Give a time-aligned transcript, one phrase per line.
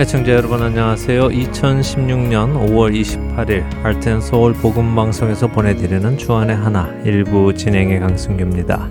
[0.00, 1.28] 애청자 여러분 안녕하세요.
[1.28, 8.88] 2016년 5월 28일 할텐 서울 복음 방송에서 보내드리는 주안의 하나 일부 진행의 강승규입니다.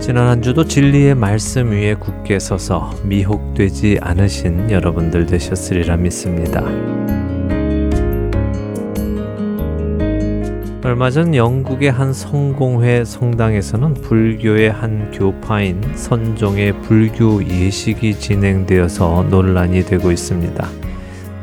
[0.00, 6.62] 지난 한 주도 진리의 말씀 위에 굳게 서서 미혹되지 않으신 여러분들 되셨으리라 믿습니다.
[10.84, 20.12] 얼마 전 영국의 한 성공회 성당에서는 불교의 한 교파인 선종의 불교 예식이 진행되어서 논란이 되고
[20.12, 20.68] 있습니다.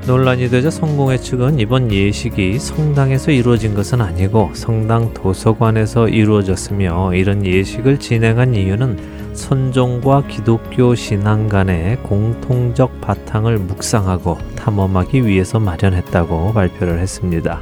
[0.06, 8.00] 논란이 되자 성공회 측은 이번 예식이 성당에서 이루어진 것은 아니고 성당 도서관에서 이루어졌으며 이런 예식을
[8.00, 17.60] 진행한 이유는 선종과 기독교 신앙 간의 공통적 바탕을 묵상하고 탐험하기 위해서 마련했다고 발표를 했습니다.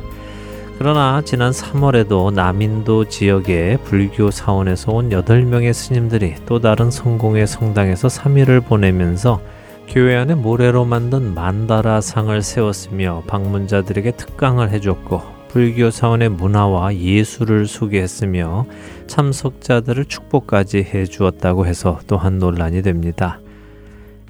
[0.80, 8.66] 그러나 지난 3월에도 남인도 지역의 불교 사원에서 온 8명의 스님들이 또 다른 성공의 성당에서 3일을
[8.66, 9.42] 보내면서
[9.90, 18.66] 교회 안에 모래로 만든 만다라 상을 세웠으며 방문자들에게 특강을 해줬고 불교 사원의 문화와 예술을 소개했으며
[19.08, 23.42] 참석자들을 축복까지 해 주었다고 해서 또한 논란이 됩니다.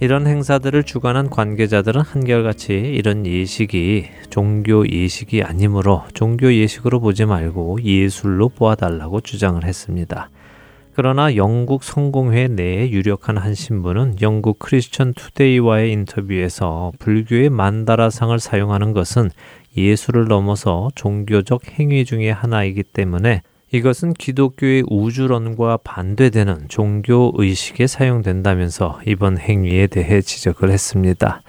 [0.01, 8.47] 이런 행사들을 주관한 관계자들은 한결같이 이런 예식이 종교 예식이 아니므로 종교 예식으로 보지 말고 예술로
[8.47, 10.29] 보아달라고 주장을 했습니다.
[10.93, 19.29] 그러나 영국 성공회 내에 유력한 한 신부는 영국 크리스천 투데이와의 인터뷰에서 불교의 만다라상을 사용하는 것은
[19.75, 29.37] 예술을 넘어서 종교적 행위 중의 하나이기 때문에 이것은 기독교의 우주론과 반대되는 종교 의식에 사용된다면서 이번
[29.37, 31.43] 행위에 대해 지적을 했습니다.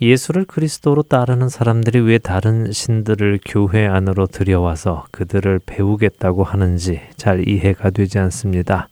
[0.00, 7.90] 예수를 그리스도로 따르는 사람들이 왜 다른 신들을 교회 안으로 들여와서 그들을 배우겠다고 하는지 잘 이해가
[7.90, 8.88] 되지 않습니다.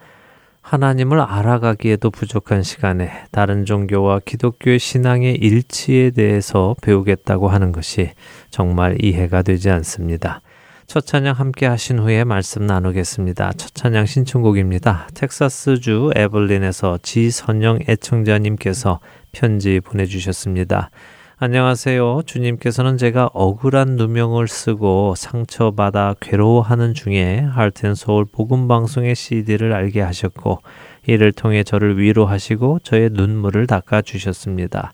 [0.60, 8.10] 하나님을 알아가기에도 부족한 시간에 다른 종교와 기독교의 신앙의 일치에 대해서 배우겠다고 하는 것이
[8.50, 10.40] 정말 이해가 되지 않습니다.
[10.86, 13.52] 첫 찬양 함께 하신 후에 말씀 나누겠습니다.
[13.56, 15.08] 첫 찬양 신청곡입니다.
[15.14, 19.00] 텍사스주 에블린에서 지선영 애청자님께서
[19.30, 20.90] 편지 보내주셨습니다.
[21.38, 22.22] 안녕하세요.
[22.26, 30.60] 주님께서는 제가 억울한 누명을 쓰고 상처받아 괴로워하는 중에 할텐서울 복음방송의 CD를 알게 하셨고
[31.06, 34.92] 이를 통해 저를 위로하시고 저의 눈물을 닦아 주셨습니다.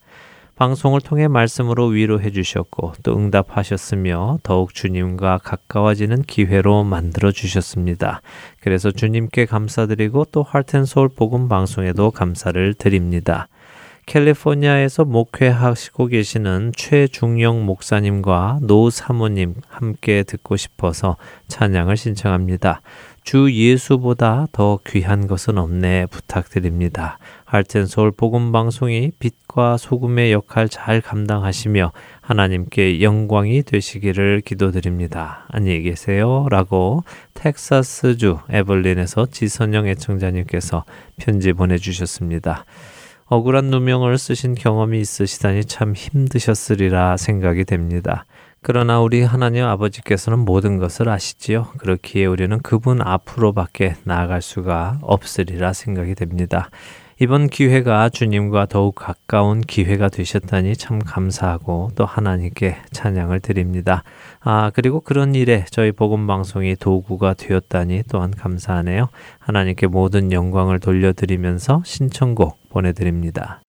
[0.59, 8.23] 방송을 통해 말씀으로 위로해 주셨고 또 응답하셨으며 더욱 주님과 가까워지는 기회로 만들어 주셨습니다.
[8.61, 13.47] 그래서 주님께 감사드리고 또 할텐서울 복음 방송에도 감사를 드립니다.
[14.07, 22.81] 캘리포니아에서 목회하시고 계시는 최중영 목사님과 노 사모님 함께 듣고 싶어서 찬양을 신청합니다.
[23.29, 27.19] 주 예수보다 더 귀한 것은 없네 부탁드립니다.
[27.45, 35.45] 할텐 서울 복음 방송이 빛과 소금의 역할 잘 감당하시며 하나님께 영광이 되시기를 기도드립니다.
[35.49, 40.87] 안녕히 계세요라고 텍사스주 에벌린에서 지선영 애청자님께서
[41.19, 42.65] 편지 보내 주셨습니다.
[43.27, 48.25] 억울한 누명을 쓰신 경험이 있으시다니 참 힘드셨으리라 생각이 됩니다.
[48.61, 51.69] 그러나 우리 하나님 아버지께서는 모든 것을 아시지요.
[51.79, 56.71] 그렇기에 우리는 그분 앞으로밖에 나아갈 수가 없으리라 생각이 됩니다.
[57.21, 64.05] 이번 기회가 주님과 더욱 가까운 기회가 되셨다니 참 감사하고 또 하나님께 찬양을 드립니다.
[64.41, 69.09] 아, 그리고 그런 일에 저희 복음 방송이 도구가 되었다니 또한 감사하네요.
[69.41, 73.63] 하나님께 모든 영광을 돌려드리면서 신청곡 보내드립니다.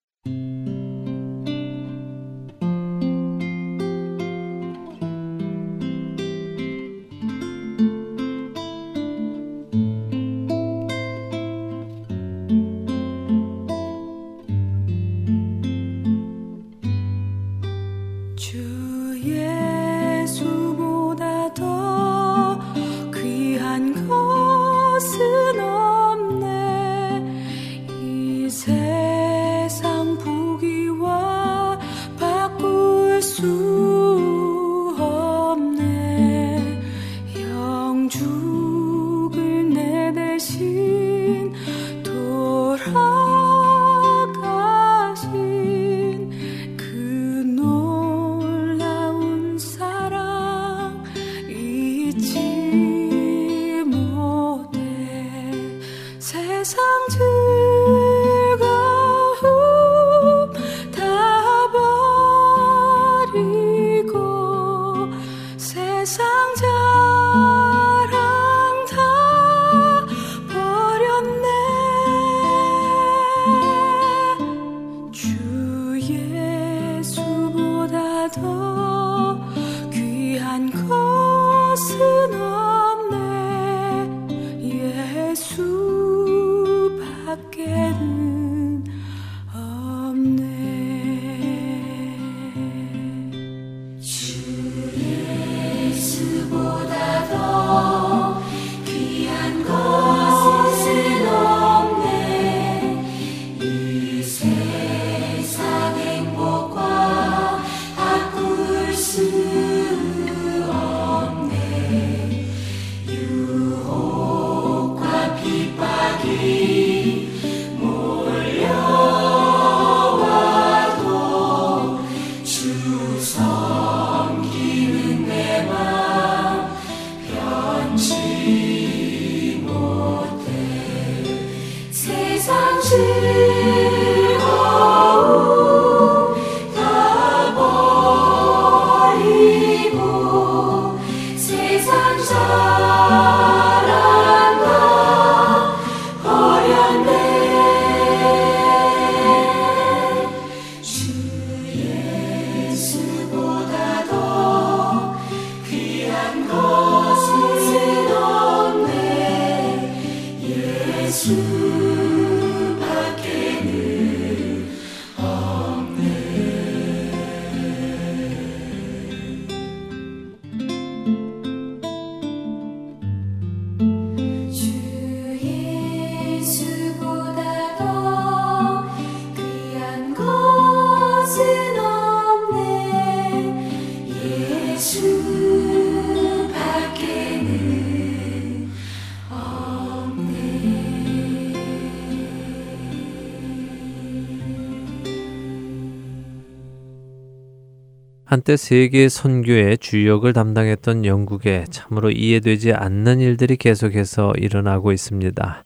[198.29, 205.63] 한때 세계 선교의 주역을 담당했던 영국에 참으로 이해되지 않는 일들이 계속해서 일어나고 있습니다.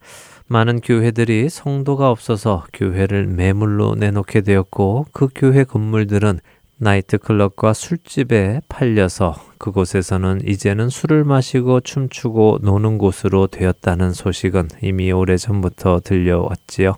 [0.48, 6.40] 많은 교회들이 성도가 없어서 교회를 매물로 내놓게 되었고 그 교회 건물들은
[6.78, 16.96] 나이트클럽과 술집에 팔려서 그곳에서는 이제는 술을 마시고 춤추고 노는 곳으로 되었다는 소식은 이미 오래전부터 들려왔지요.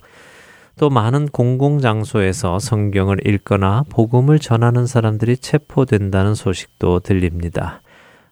[0.77, 7.81] 또 많은 공공장소에서 성경을 읽거나 복음을 전하는 사람들이 체포된다는 소식도 들립니다.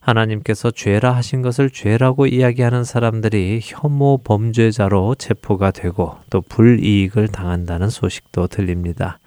[0.02, 8.48] 하나님께서 죄라 하신 것을 죄라고 이야기하는 사람들이 혐오 범죄자로 체포가 되고 또 불이익을 당한다는 소식도
[8.48, 9.20] 들립니다.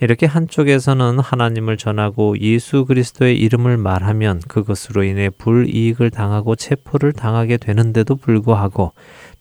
[0.00, 8.16] 이렇게 한쪽에서는 하나님을 전하고 예수 그리스도의 이름을 말하면 그것으로 인해 불이익을 당하고 체포를 당하게 되는데도
[8.16, 8.92] 불구하고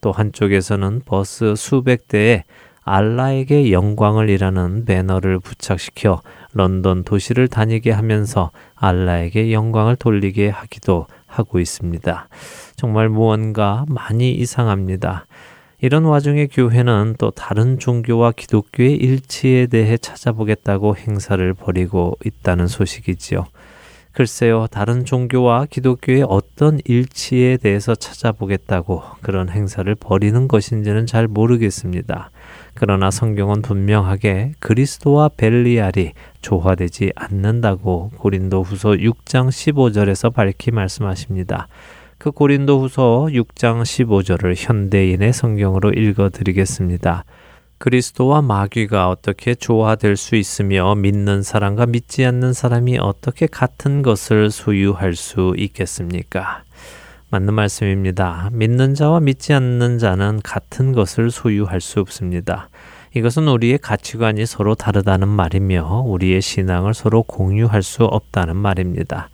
[0.01, 2.43] 또 한쪽에서는 버스 수백 대에
[2.87, 6.21] 알라에게 영광을 이라는 배너를 부착시켜
[6.53, 12.29] 런던 도시를 다니게 하면서 알라에게 영광을 돌리게 하기도 하고 있습니다.
[12.77, 15.25] 정말 무언가 많이 이상합니다.
[15.79, 23.45] 이런 와중에 교회는 또 다른 종교와 기독교의 일치에 대해 찾아보겠다고 행사를 벌이고 있다는 소식이지요.
[24.13, 32.31] 글쎄요, 다른 종교와 기독교의 어떤 일치에 대해서 찾아보겠다고 그런 행사를 벌이는 것인지는 잘 모르겠습니다.
[32.79, 41.67] 그러나 성경은 분명하게 그리스도와 벨리알이 조화되지 않는다고 고린도 후서 6장 15절에서 밝히 말씀하십니다.
[42.19, 47.25] 그 고린도 후서 6장 15절을 현대인의 성경으로 읽어 드리겠습니다.
[47.79, 55.15] 그리스도와 마귀가 어떻게 조화될 수 있으며 믿는 사람과 믿지 않는 사람이 어떻게 같은 것을 소유할
[55.15, 56.63] 수 있겠습니까?
[57.29, 58.49] 맞는 말씀입니다.
[58.53, 62.69] 믿는 자와 믿지 않는 자는 같은 것을 소유할 수 없습니다.
[63.13, 69.29] 이것은 우리의 가치관이 서로 다르다는 말이며 우리의 신앙을 서로 공유할 수 없다는 말입니다.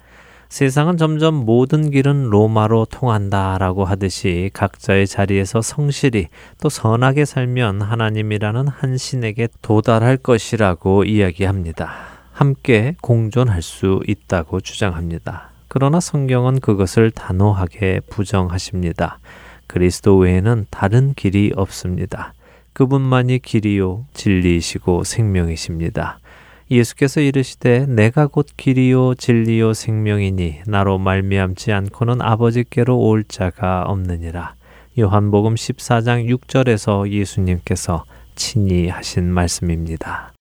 [0.49, 6.27] 세상은 점점 모든 길은 로마로 통한다라고 하듯이 각자의 자리에서 성실히
[6.61, 11.91] 또 선하게 살면 하나님이라는 한 신에게 도달할 것이라고 이야기합니다.
[12.31, 15.52] 함께 공존할 수 있다고 주장합니다.
[15.75, 19.17] 그러나 성경은 그것을 단호하게 부정하십니다.
[19.65, 22.35] 그리스도 외에는 다른 길이 없습니다.
[22.73, 26.19] 그분만이 길이요 진리이시고 생명이십니다.
[26.69, 34.53] 예수께서 이르시되 내가 곧 길이요 진리요 생명이니 나로 말미암지 않고는 아버지께로 올 자가 없느니라.
[34.99, 40.32] 요한복음 14장 6절에서 예수님께서 친히 하신 말씀입니다.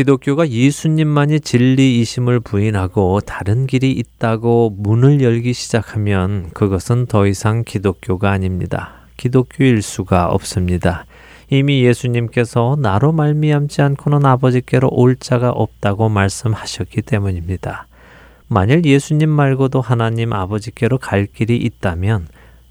[0.00, 8.92] 기독교가 예수님만이 진리이심을 부인하고 다른 길이 있다고 문을 열기 시작하면 그것은 더 이상 기독교가 아닙니다.
[9.18, 11.04] 기독교일 수가 없습니다.
[11.50, 17.86] 이미 예수님께서 나로 말미암지 않고는 아버지께로 올 자가 없다고 말씀하셨기 때문입니다.
[18.48, 22.26] 만일 예수님 말고도 하나님 아버지께로 갈 길이 있다면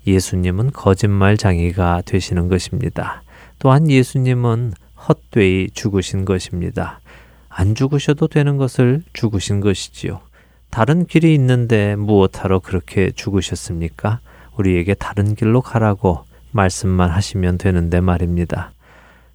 [0.07, 3.21] 예수님은 거짓말장이가 되시는 것입니다.
[3.59, 4.73] 또한 예수님은
[5.07, 6.98] 헛되이 죽으신 것입니다.
[7.59, 10.21] 안 죽으셔도 되는 것을 죽으신 것이지요.
[10.69, 14.21] 다른 길이 있는데 무엇하러 그렇게 죽으셨습니까?
[14.55, 18.71] 우리에게 다른 길로 가라고 말씀만 하시면 되는데 말입니다.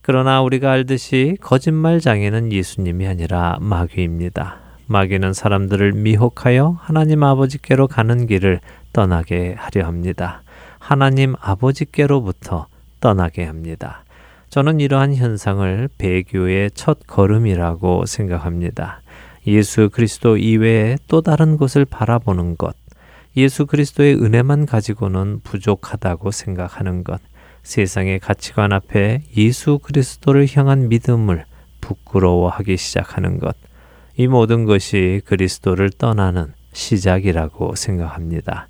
[0.00, 4.57] 그러나 우리가 알듯이 거짓말 장애는 예수님이 아니라 마귀입니다.
[4.87, 8.61] 마귀는 사람들을 미혹하여 하나님 아버지께로 가는 길을
[8.95, 10.43] 떠나게 하려 합니다.
[10.78, 12.69] 하나님 아버지께로부터
[13.00, 14.02] 떠나게 합니다.
[14.54, 19.00] 저는 이러한 현상을 배교의 첫 걸음이라고 생각합니다.
[19.49, 22.76] 예수 그리스도 이외에 또 다른 곳을 바라보는 것,
[23.37, 27.20] 예수 그리스도의 은혜만 가지고는 부족하다고 생각하는 것,
[27.64, 31.44] 세상의 가치관 앞에 예수 그리스도를 향한 믿음을
[31.80, 33.56] 부끄러워하기 시작하는 것,
[34.16, 38.68] 이 모든 것이 그리스도를 떠나는 시작이라고 생각합니다.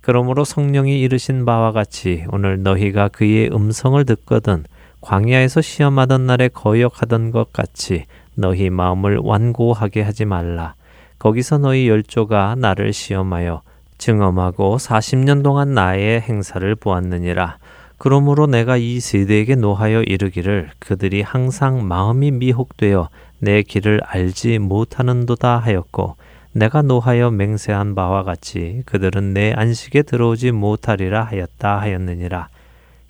[0.00, 4.64] 그러므로 성령이 이르신 바와 같이 오늘 너희가 그의 음성을 듣거든
[5.02, 8.04] 광야에서 시험하던 날에 거역하던 것 같이
[8.34, 10.74] 너희 마음을 완고하게 하지 말라.
[11.18, 13.62] 거기서 너희 열조가 나를 시험하여
[13.98, 17.58] 증엄하고 40년 동안 나의 행사를 보았느니라.
[17.98, 26.16] 그러므로 내가 이 세대에게 노하여 이르기를 그들이 항상 마음이 미혹되어 내 길을 알지 못하는도다 하였고
[26.52, 32.48] 내가 노하여 맹세한 바와 같이 그들은 내 안식에 들어오지 못하리라 하였다 하였느니라.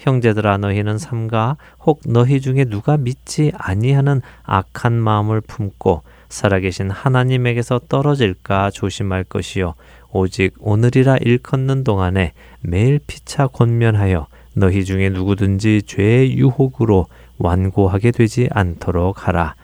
[0.02, 1.56] 형제들아 너희는 삼가
[1.87, 9.75] 혹 너희 중에 누가 믿지 아니하는 악한 마음을 품고 살아계신 하나님에게서 떨어질까 조심할 것이요
[10.11, 17.06] 오직 오늘이라 일컫는 동안에 매일 피차 권면하여 너희 중에 누구든지 죄의 유혹으로
[17.38, 19.54] 완고하게 되지 않도록 하라.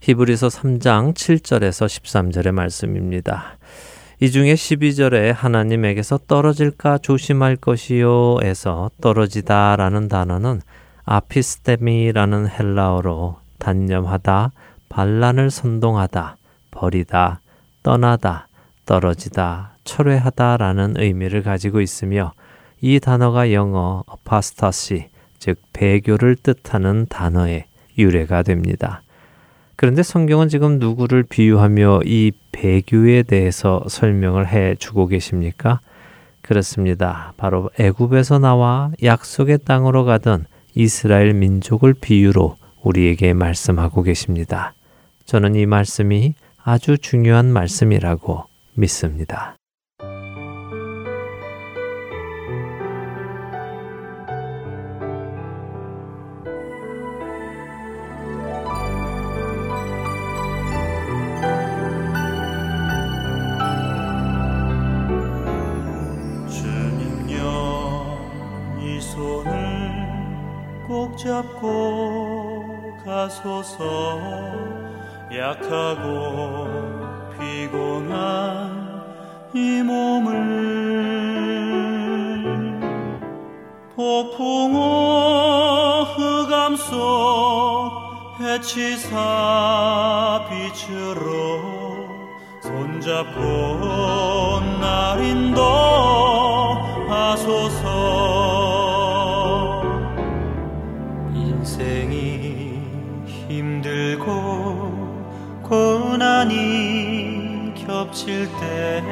[0.00, 3.56] 히브리서 3장 7절에서 13절의 말씀입니다.
[4.22, 10.60] 이 중에 12절에 하나님에게서 떨어질까 조심할 것이요에서 떨어지다라는 단어는
[11.04, 14.52] 아피스테미라는 헬라어로 단념하다,
[14.88, 16.36] 반란을 선동하다,
[16.70, 17.40] 버리다,
[17.82, 18.46] 떠나다,
[18.86, 22.32] 떨어지다, 철회하다라는 의미를 가지고 있으며
[22.80, 25.08] 이 단어가 영어 apostasy,
[25.40, 27.64] 즉 배교를 뜻하는 단어의
[27.98, 29.02] 유래가 됩니다.
[29.76, 35.80] 그런데 성경은 지금 누구를 비유하며 이 배교에 대해서 설명을 해 주고 계십니까?
[36.42, 37.32] 그렇습니다.
[37.36, 44.74] 바로 애굽에서 나와 약속의 땅으로 가던 이스라엘 민족을 비유로 우리에게 말씀하고 계십니다.
[45.24, 49.56] 저는 이 말씀이 아주 중요한 말씀이라고 믿습니다.
[75.72, 76.68] 약하고
[77.38, 78.92] 피곤한
[79.54, 80.32] 이 몸을
[83.96, 84.78] 폭풍우
[86.14, 87.90] 흑암 속
[88.38, 89.16] 해치사
[90.50, 91.62] 빛으로
[92.60, 93.40] 손잡고
[94.78, 95.91] 날인도
[108.32, 109.02] 겹칠 때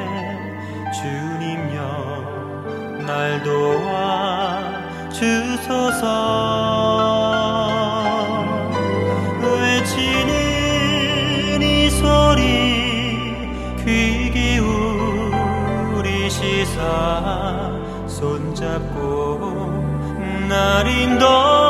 [0.91, 1.77] 주님여
[3.05, 4.81] 날 도와
[5.11, 6.05] 주소서.
[9.43, 10.31] 외치는
[11.61, 12.41] 이 소리
[13.85, 14.31] 귀
[16.01, 16.79] 기울이시사?
[18.07, 19.01] 손잡고
[20.49, 21.60] 날 인도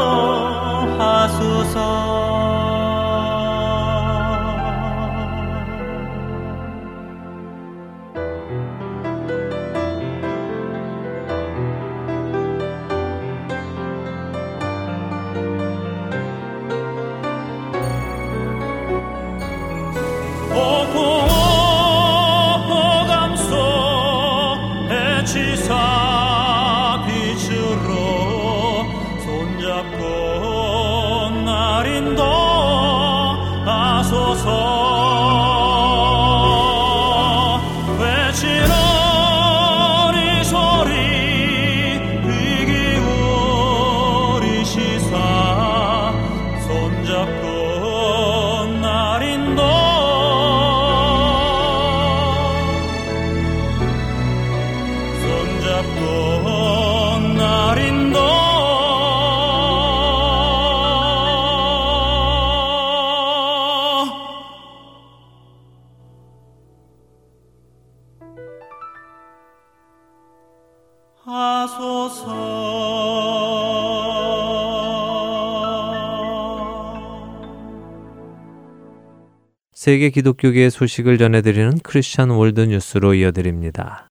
[79.82, 84.08] 세계 기독교계의 소식을 전해드리는 Christian World News로 이어드립니다.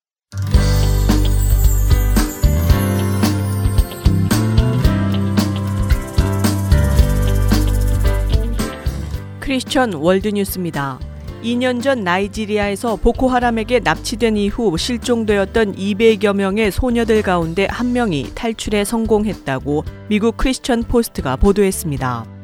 [9.38, 10.98] Christian World News입니다.
[11.44, 19.84] 2년 전 나이지리아에서 보코하람에게 납치된 이후 실종되었던 200여 명의 소녀들 가운데 한 명이 탈출에 성공했다고
[20.08, 22.39] 미국 크리스천 포스트가 보도했습니다.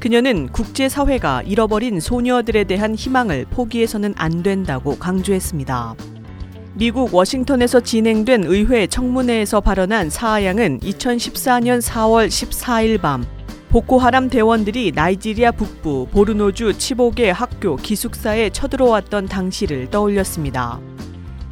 [0.00, 5.94] 그녀는 국제사회가 잃어버린 소녀들에 대한 희망을 포기해서는 안 된다고 강조했습니다.
[6.74, 13.24] 미국 워싱턴에서 진행된 의회 청문회에서 발언한 사하양은 2014년 4월 14일 밤
[13.68, 20.80] 보코하람 대원들이 나이지리아 북부 보르노주 치복의 학교 기숙사에 쳐들어왔던 당시를 떠올렸습니다.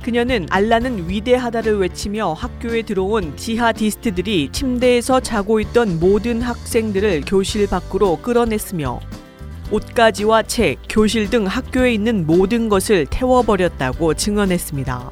[0.02, 8.98] 그녀는 알라는 위대하다를 외치며 학교에 들어온 지하디스트들이 침대에서 자고 있던 모든 학생들을 교실 밖으로 끌어냈으며
[9.70, 15.10] 옷가지와 책, 교실 등 학교에 있는 모든 것을 태워버렸다고 증언했습니다.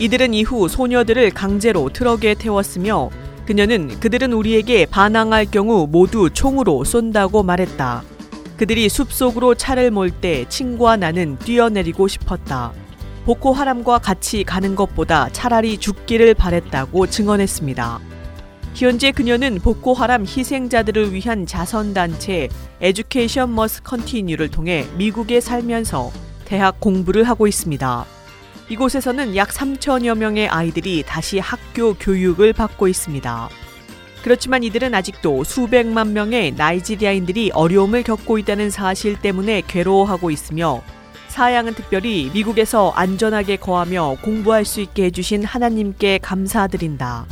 [0.00, 3.10] 이들은 이후 소녀들을 강제로 트럭에 태웠으며
[3.46, 8.02] 그녀는 그들은 우리에게 반항할 경우 모두 총으로 쏜다고 말했다.
[8.56, 12.72] 그들이 숲속으로 차를 몰 때 친구와 나는 뛰어내리고 싶었다.
[13.24, 18.00] 보코하람과 같이 가는 것보다 차라리 죽기를 바랬다고 증언했습니다.
[18.74, 22.48] 현재 그녀는 보코하람 희생자들을 위한 자선단체
[22.80, 26.10] Education Must Continue를 통해 미국에 살면서
[26.44, 28.06] 대학 공부를 하고 있습니다.
[28.70, 33.48] 이곳에서는 약 3천여 명의 아이들이 다시 학교 교육을 받고 있습니다.
[34.22, 40.82] 그렇지만 이들은 아직도 수백만 명의 나이지리아인들이 어려움을 겪고 있다는 사실 때문에 괴로워하고 있으며
[41.30, 47.24] 사양은 특별히 미국에서 안전하게 거하며 공부할 수 있게 해주신 하나님께 감사드린다.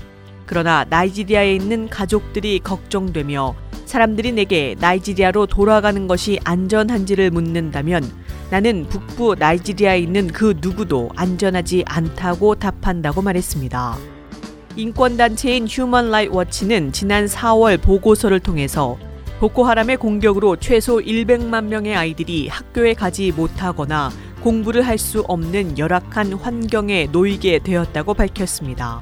[0.46, 3.56] 그러나 나이지리아에 있는 가족들이 걱정되며
[3.86, 8.08] 사람들이 내게 나이지리아로 돌아가는 것이 안전한지를 묻는다면
[8.50, 13.98] 나는 북부 나이지리아에 있는 그 누구도 안전하지 않다고 답한다고 말했습니다.
[14.76, 18.96] 인권단체인 휴먼 라이트 워치는 지난 4월 보고서를 통해서
[19.40, 24.10] 보코하람의 공격으로 최소 100만 명의 아이들이 학교에 가지 못하거나
[24.42, 29.00] 공부를 할 수 없는 열악한 환경에 놓이게 되었다고 밝혔습니다.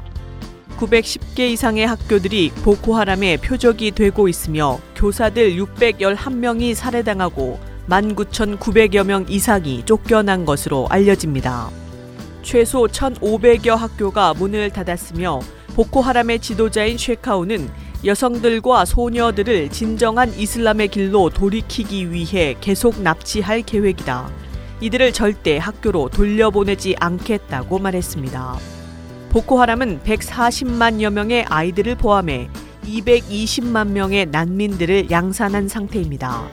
[0.77, 10.87] 910개 이상의 학교들이 보코하람의 표적이 되고 있으며 교사들 611명이 살해당하고 19,900여 명 이상이 쫓겨난 것으로
[10.91, 11.71] 알려집니다.
[12.43, 15.41] 최소 1,500여 학교가 문을 닫았으며
[15.77, 17.71] 보코하람의 지도자인 쉐카우는
[18.05, 24.31] 여성들과 소녀들을 진정한 이슬람의 길로 돌이키기 위해 계속 납치할 계획이다.
[24.81, 28.59] 이들을 절대 학교로 돌려보내지 않겠다고 말했습니다.
[29.31, 32.49] 보코하람은 140만여 명의 아이들을 포함해
[32.85, 36.49] 220만 명의 난민들을 양산한 상태입니다.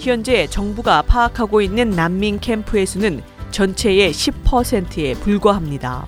[0.00, 6.06] 현재 정부가 파악하고 있는 난민 캠프의 수는 전체의 10%에 불과합니다.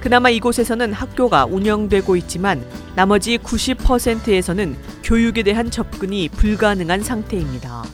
[0.00, 2.64] 그나마 이곳에서는 학교가 운영되고 있지만
[2.96, 7.84] 나머지 90%에서는 교육에 대한 접근이 불가능한 상태입니다.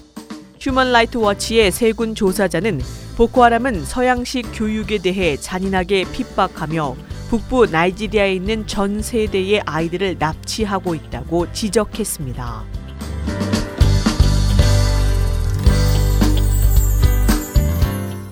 [0.61, 2.81] 휴먼 라이트 워치의 세군 조사자는
[3.17, 6.97] 보코하람은 서양식 교육에 대해 잔인하게 핍박하며
[7.29, 12.65] 북부 나이지리아에 있는 전 세대의 아이들을 납치하고 있다고 지적했습니다.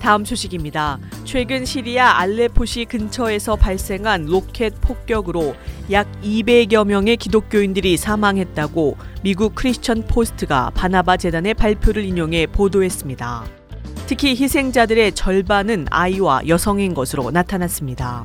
[0.05, 0.99] 다음 소식입니다.
[1.23, 5.55] 최근 시리아 알레포시 근처에서 발생한 로켓 폭격으로
[5.89, 13.45] 약 200여 명의 기독교인들이 사망했다고 미국 크리스천 포스트가 바나바 재단의 발표를 인용해 보도했습니다.
[14.05, 18.23] 특히 희생자들의 절반은 아이와 여성인 것으로 나타났습니다.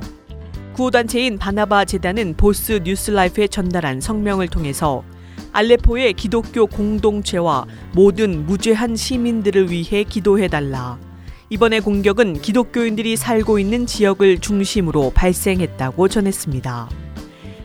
[0.73, 5.03] 구호단체인 바나바 재단은 보스 뉴스라이프에 전달한 성명을 통해서
[5.51, 10.99] 알레포의 기독교 공동체와 모든 무죄한 시민들을 위해 기도해달라.
[11.51, 16.89] 이번의 공격은 기독교인들이 살고 있는 지역을 중심으로 발생했다고 전했습니다.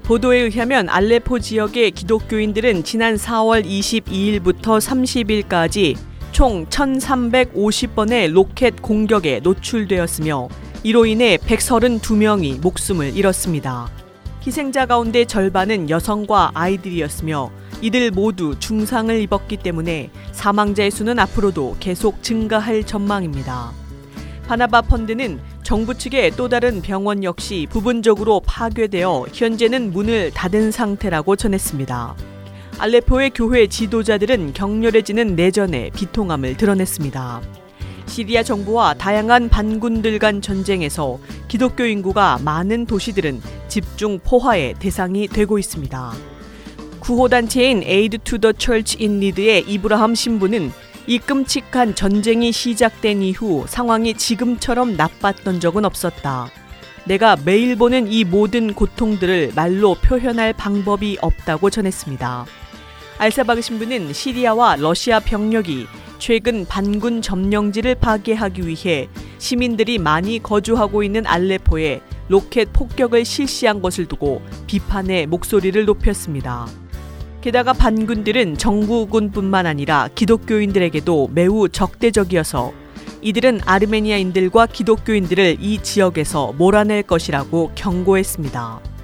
[0.02, 5.96] 보도에 의하면 알레포 지역의 기독교인들은 지난 4월 22일부터 30일까지
[6.32, 10.48] 총 1,350번의 로켓 공격에 노출되었으며
[10.82, 14.05] 이로 인해 132명이 목숨을 잃었습니다.
[14.46, 17.50] 희생자 가운데 절반은 여성과 아이들이었으며
[17.82, 23.72] 이들 모두 중상을 입었기 때문에 사망자의 수는 앞으로도 계속 증가할 전망입니다.
[24.46, 32.14] 바나바 펀드는 정부 측의 또 다른 병원 역시 부분적으로 파괴되어 현재는 문을 닫은 상태라고 전했습니다.
[32.78, 37.65] 알레포의 교회 지도자들은 격렬해지는 내전에 비통함을 드러냈습니다.
[38.06, 46.12] 시리아 정부와 다양한 반군들 간 전쟁에서 기독교 인구가 많은 도시들은 집중 포화의 대상이 되고 있습니다.
[47.00, 50.72] 구호단체인 Aid to the Church in Need의 이브라함 신부는
[51.06, 56.48] 이 끔찍한 전쟁이 시작된 이후 상황이 지금처럼 나빴던 적은 없었다.
[57.04, 62.46] 내가 매일 보는 이 모든 고통들을 말로 표현할 방법이 없다고 전했습니다.
[63.18, 65.86] 알사바그 신부는 시리아와 러시아 병력이
[66.18, 74.42] 최근 반군 점령지를 파괴하기 위해 시민들이 많이 거주하고 있는 알레포에 로켓 폭격을 실시한 것을 두고
[74.66, 76.66] 비판의 목소리를 높였습니다.
[77.40, 82.72] 게다가 반군들은 정부군뿐만 아니라 기독교인들에게도 매우 적대적이어서
[83.22, 88.95] 이들은 아르메니아인들과 기독교인들을 이 지역에서 몰아낼 것이라고 경고했습니다.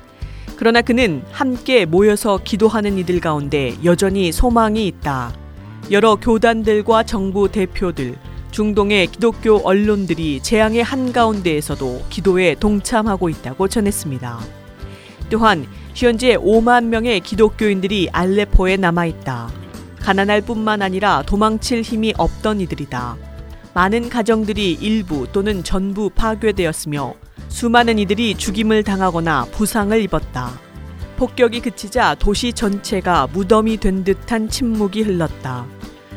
[0.62, 5.34] 그러나 그는 함께 모여서 기도하는 이들 가운데 여전히 소망이 있다.
[5.90, 8.14] 여러 교단들과 정부 대표들,
[8.52, 14.38] 중동의 기독교 언론들이 재앙의 한가운데에서도 기도에 동참하고 있다고 전했습니다.
[15.30, 19.50] 또한 현재 5만 명의 기독교인들이 알레포에 남아 있다.
[19.98, 23.16] 가난할 뿐만 아니라 도망칠 힘이 없던 이들이다.
[23.74, 27.14] 많은 가정들이 일부 또는 전부 파괴되었으며
[27.48, 30.52] 수많은 이들이 죽임을 당하거나 부상을 입었다.
[31.16, 35.66] 폭격이 그치자 도시 전체가 무덤이 된 듯한 침묵이 흘렀다.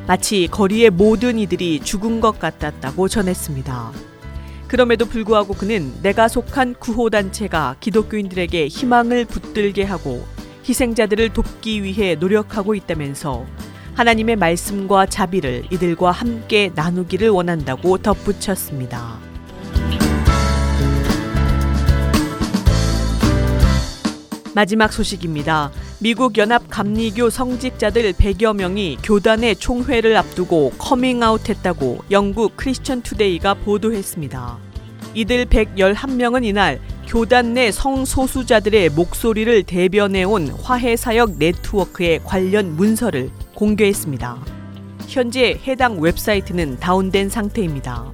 [0.07, 3.91] 마치 거리의 모든 이들이 죽은 것 같았다고 전했습니다.
[4.67, 10.25] 그럼에도 불구하고 그는 내가 속한 구호단체가 기독교인들에게 희망을 붙들게 하고
[10.67, 13.45] 희생자들을 돕기 위해 노력하고 있다면서
[13.93, 19.19] 하나님의 말씀과 자비를 이들과 함께 나누기를 원한다고 덧붙였습니다.
[24.55, 25.69] 마지막 소식입니다.
[25.99, 34.57] 미국 연합 감리교 성직자들 100여 명이 교단의 총회를 앞두고 커밍아웃 했다고 영국 크리스천 투데이가 보도했습니다.
[35.13, 44.37] 이들 111명은 이날 교단 내 성소수자들의 목소리를 대변해온 화해사역 네트워크의 관련 문서를 공개했습니다.
[45.09, 48.09] 현재 해당 웹사이트는 다운된 상태입니다.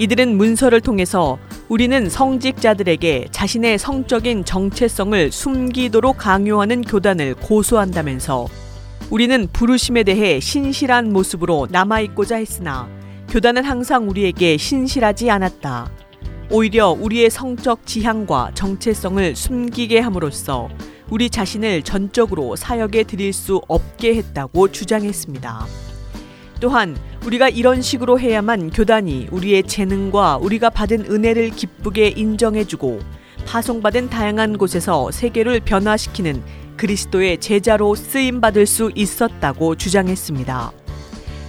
[0.00, 8.46] 이들은 문서를 통해서 우리는 성직자들에게 자신의 성적인 정체성을 숨기도록 강요하는 교단을 고소한다면서
[9.10, 12.88] 우리는 부르심에 대해 신실한 모습으로 남아있고자 했으나
[13.28, 15.90] 교단은 항상 우리에게 신실하지 않았다.
[16.50, 20.70] 오히려 우리의 성적 지향과 정체성을 숨기게 함으로써
[21.10, 25.89] 우리 자신을 전적으로 사역에 드릴 수 없게 했다고 주장했습니다.
[26.60, 33.00] 또한 우리가 이런 식으로 해야만 교단이 우리의 재능과 우리가 받은 은혜를 기쁘게 인정해주고
[33.46, 36.42] 파송받은 다양한 곳에서 세계를 변화시키는
[36.76, 40.72] 그리스도의 제자로 쓰임 받을 수 있었다고 주장했습니다.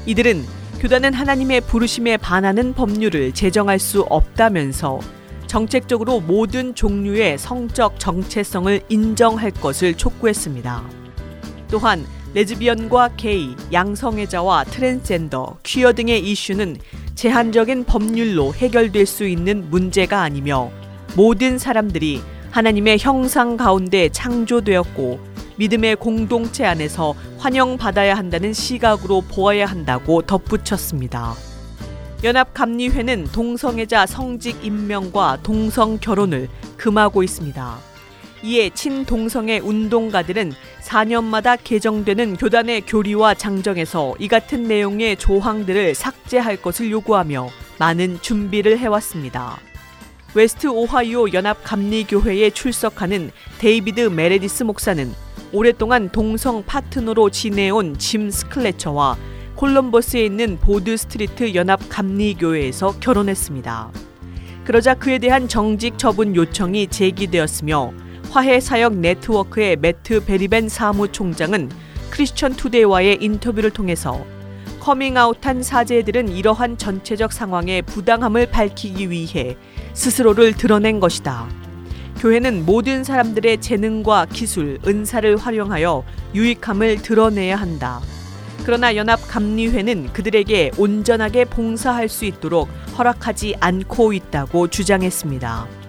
[0.05, 0.43] 이들은
[0.79, 4.99] 교단은 하나님의 부르심에 반하는 법률을 제정할 수 없다면서
[5.47, 10.83] 정책적으로 모든 종류의 성적 정체성을 인정할 것을 촉구했습니다.
[11.69, 16.77] 또한 레즈비언과 게이, 양성애자와 트랜스젠더, 퀴어 등의 이슈는
[17.15, 20.71] 제한적인 법률로 해결될 수 있는 문제가 아니며
[21.15, 25.19] 모든 사람들이 하나님의 형상 가운데 창조되었고
[25.57, 31.33] 믿음의 공동체 안에서 환영받아야 한다는 시각으로 보아야 한다고 덧붙였습니다.
[32.23, 37.90] 연합감리회는 동성애자 성직 임명과 동성 결혼을 금하고 있습니다.
[38.43, 47.49] 이에 친동성애 운동가들은 4년마다 개정되는 교단의 교리와 장정에서 이 같은 내용의 조항들을 삭제할 것을 요구하며
[47.77, 49.57] 많은 준비를 해왔습니다.
[50.33, 55.13] 웨스트 오하이오 연합 감리교회에 출석하는 데이비드 메레디스 목사는
[55.51, 59.17] 오랫동안 동성 파트너로 지내온 짐 스클레처와
[59.55, 63.91] 콜럼버스에 있는 보드 스트리트 연합 감리교회에서 결혼했습니다.
[64.63, 67.91] 그러자 그에 대한 정직 처분 요청이 제기되었으며
[68.31, 71.69] 화해사역 네트워크의 매트 베리벤 사무총장은
[72.09, 74.25] 크리스천 투데이와의 인터뷰를 통해서
[74.79, 79.57] 커밍아웃한 사제들은 이러한 전체적 상황의 부당함을 밝히기 위해
[79.93, 81.49] 스스로를 드러낸 것이다.
[82.19, 87.99] 교회는 모든 사람들의 재능과 기술, 은사를 활용하여 유익함을 드러내야 한다.
[88.63, 95.80] 그러나 연합감리회는 그들에게 온전하게 봉사할 수 있도록 허락하지 않고 있다고 주장했습니다.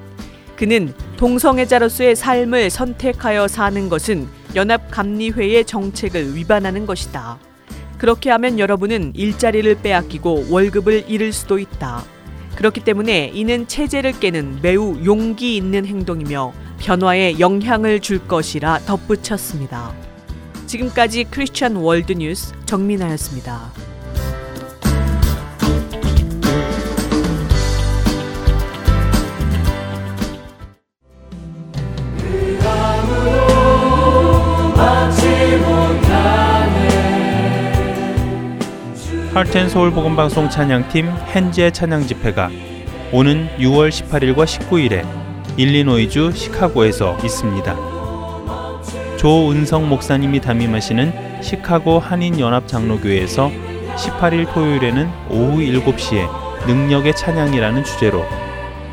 [0.62, 7.40] 그는 동성애자로서의 삶을 선택하여 사는 것은 연합감리회의 정책을 위반하는 것이다.
[7.98, 12.04] 그렇게 하면 여러분은 일자리를 빼앗기고 월급을 잃을 수도 있다.
[12.54, 19.92] 그렇기 때문에 이는 체제를 깨는 매우 용기 있는 행동이며 변화에 영향을 줄 것이라 덧붙였습니다.
[20.68, 23.81] 지금까지 크리스천 월드 뉴스 정민아였습니다.
[39.34, 42.50] 하트앤서울 복음방송 찬양팀 hen지의 찬양 집회가
[43.12, 45.06] 오는 6월 18일과 19일에
[45.56, 47.76] 일리노이주 시카고에서 있습니다.
[49.16, 53.50] 조은성 목사님이 담임하시는 시카고 한인연합장로교회에서
[53.96, 56.28] 18일 토요일에는 오후 7시에
[56.66, 58.26] 능력의 찬양이라는 주제로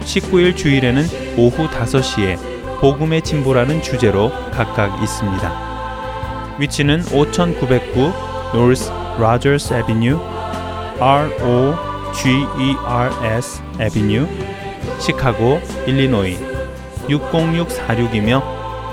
[0.03, 1.03] 19일 주일에는
[1.37, 6.55] 오후 5시에 복음의 진보라는 주제로 각각 있습니다.
[6.59, 8.13] 위치는 5909
[8.53, 10.17] North Rogers Avenue,
[10.99, 11.75] R O
[12.13, 14.27] G E R S Avenue,
[14.99, 16.37] 시카고, 일리노이
[17.07, 18.41] 60646이며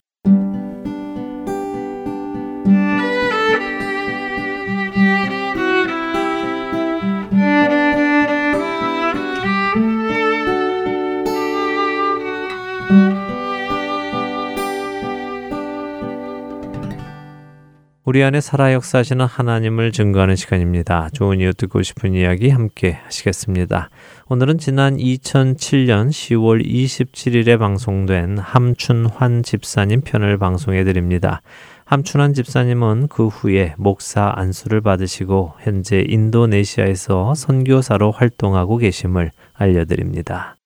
[18.11, 21.07] 우리 안에 살아 역사하시는 하나님을 증거하는 시간입니다.
[21.13, 23.89] 좋은 이유 듣고 싶은 이야기 함께 하시겠습니다.
[24.27, 31.41] 오늘은 지난 2007년 10월 27일에 방송된 함춘환 집사님 편을 방송해 드립니다.
[31.85, 40.57] 함춘환 집사님은 그 후에 목사 안수를 받으시고 현재 인도네시아에서 선교사로 활동하고 계심을 알려드립니다.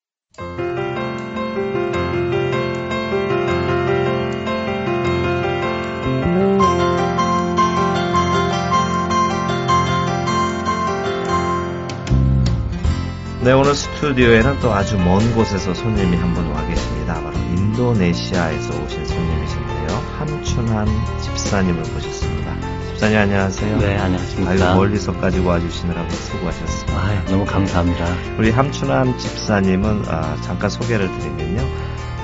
[13.46, 17.14] 네, 오늘 스튜디오에는 또 아주 먼 곳에서 손님이 한 분 와 계십니다.
[17.22, 19.88] 바로 인도네시아에서 오신 손님이신데요.
[20.18, 20.88] 함춘한
[21.22, 22.56] 집사님을 모셨습니다.
[22.88, 23.78] 집사님 안녕하세요.
[23.78, 24.52] 네, 안녕하십니까.
[24.52, 27.00] 아유, 멀리서까지 와주시느라고 수고하셨습니다.
[27.00, 28.06] 아, 너무 감사합니다.
[28.40, 31.62] 우리 함춘한 집사님은 아, 잠깐 소개를 드리면요.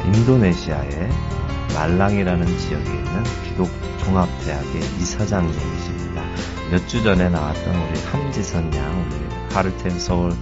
[0.07, 1.09] 인도네시아의
[1.75, 3.69] 말랑이라는 지역에 있는 기독
[4.03, 6.23] 종합대학의 이사장님이십니다.
[6.71, 10.33] 몇 주 전에 나왔던 우리 함지선 양, 우리 하르텐 서울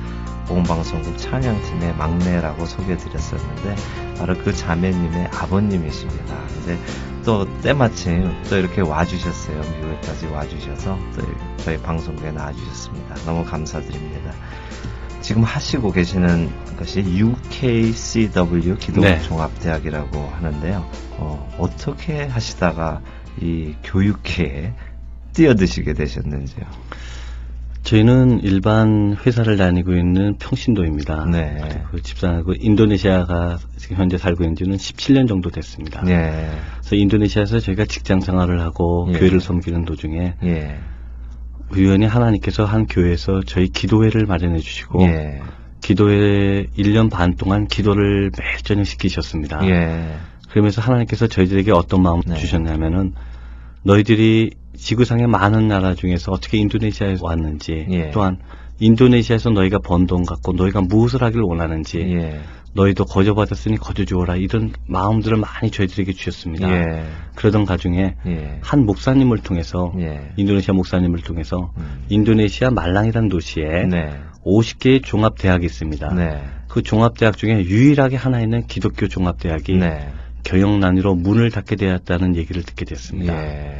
[0.50, 3.76] 보험방송국 찬양팀의 막내라고 소개해드렸었는데
[4.18, 6.36] 바로 그 자매님의 아버님이십니다.
[6.48, 6.78] 근데
[7.24, 9.62] 또 때마침 또 이렇게 와주셨어요.
[9.62, 11.22] 미국에까지 와주셔서 또
[11.58, 13.16] 저희 방송국에 나와주셨습니다.
[13.26, 14.34] 너무 감사드립니다.
[15.22, 20.30] 지금 하시고 계시는 것이 UKCW 기독종합대학이라고 네.
[20.30, 20.90] 하는데요.
[21.18, 23.02] 어, 어떻게 하시다가
[23.40, 24.74] 이 교육계에
[25.34, 26.66] 뛰어드시게 되셨는지요?
[27.84, 31.26] 저희는 일반 회사를 다니고 있는 평신도입니다.
[31.26, 31.84] 네.
[31.92, 36.02] 그 집사하고 그 인도네시아가 지금 현재 살고 있는 지는 17년 정도 됐습니다.
[36.04, 36.50] 네.
[36.80, 39.18] 그래서 인도네시아에서 저희가 직장 생활을 하고 예.
[39.18, 40.78] 교회를 섬기는 도중에 예.
[41.72, 45.42] 우연히 하나님께서 한 교회에서 저희 기도회를 마련해 주시고 예.
[45.82, 49.68] 기도회 1년 반 동안 기도를 매일 저녁 시키셨습니다.
[49.68, 50.18] 예.
[50.50, 52.36] 그러면서 하나님께서 저희들에게 어떤 마음 네.
[52.36, 53.14] 주셨냐면은
[53.84, 58.12] 너희들이 지구상의 많은 나라 중에서 어떻게 인도네시아에 왔는지 예.
[58.12, 58.40] 또한
[58.80, 62.40] 인도네시아에서 너희가 번 돈 갖고 너희가 무엇을 하길 원하는지 예.
[62.74, 66.72] 너희도 거저 받았으니 거저 주어라 이런 마음들을 많이 저희들에게 주셨습니다.
[66.72, 67.04] 예.
[67.36, 68.60] 그러던 가중에 예.
[68.62, 70.32] 한 목사님을 통해서 예.
[70.38, 72.06] 인도네시아 목사님을 통해서 음.
[72.10, 74.14] 인도네시아 말랑이라는 도시에 네.
[74.46, 76.14] 50개의 종합 대학이 있습니다.
[76.14, 76.42] 네.
[76.68, 80.10] 그 종합 대학 중에 유일하게 하나 있는 기독교 종합 대학이 네.
[80.44, 83.34] 경영난으로 문을 닫게 되었다는 얘기를 듣게 됐습니다.
[83.44, 83.80] 예.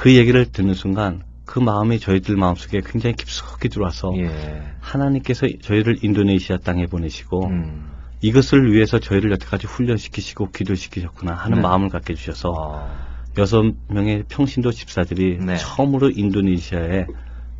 [0.00, 4.62] 그 얘기를 듣는 순간 그 마음이 저희들 마음속에 굉장히 깊숙이 들어와서 예.
[4.80, 7.90] 하나님께서 저희를 인도네시아 땅에 보내시고 음.
[8.22, 11.62] 이것을 위해서 저희를 여태까지 훈련시키시고 기도시키셨구나 하는 네.
[11.62, 13.32] 마음을 갖게 해주셔서 아.
[13.36, 15.58] 여섯 명의 평신도 집사들이 네.
[15.58, 17.06] 처음으로 인도네시아에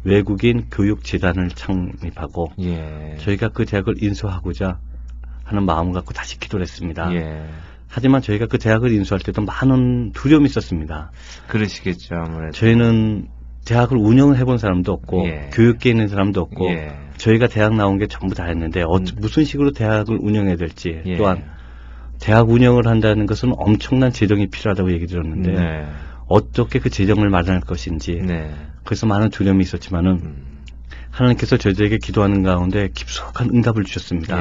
[0.05, 3.19] 외국인 교육 재단을 창립하고 예.
[3.21, 4.79] 저희가 그 대학을 인수하고자
[5.45, 7.13] 하는 마음을 갖고 다시 기도를 했습니다.
[7.13, 7.51] 예.
[7.91, 11.11] 하지만 저희가 그 대학을 인수할 때도 많은 두려움이 있었습니다.
[11.49, 12.53] 그러시겠죠, 아무래도.
[12.53, 13.27] 저희는
[13.65, 15.51] 대학을 운영을 해본 사람도 없고 예.
[15.53, 16.93] 교육계에 있는 사람도 없고 예.
[17.17, 19.05] 저희가 대학 나온 게 전부 다 했는데 어, 음.
[19.19, 21.17] 무슨 식으로 대학을 운영해야 될지 예.
[21.17, 21.45] 또한
[22.21, 25.87] 대학 운영을 한다는 것은 엄청난 재정이 필요하다고 얘기 들었는데 네.
[26.27, 28.55] 어떻게 그 재정을 마련할 것인지 네.
[28.85, 30.61] 그래서 많은 두려움이 있었지만은 음.
[31.11, 34.41] 하나님께서 저희에게 기도하는 가운데 깊숙한 응답을 주셨습니다.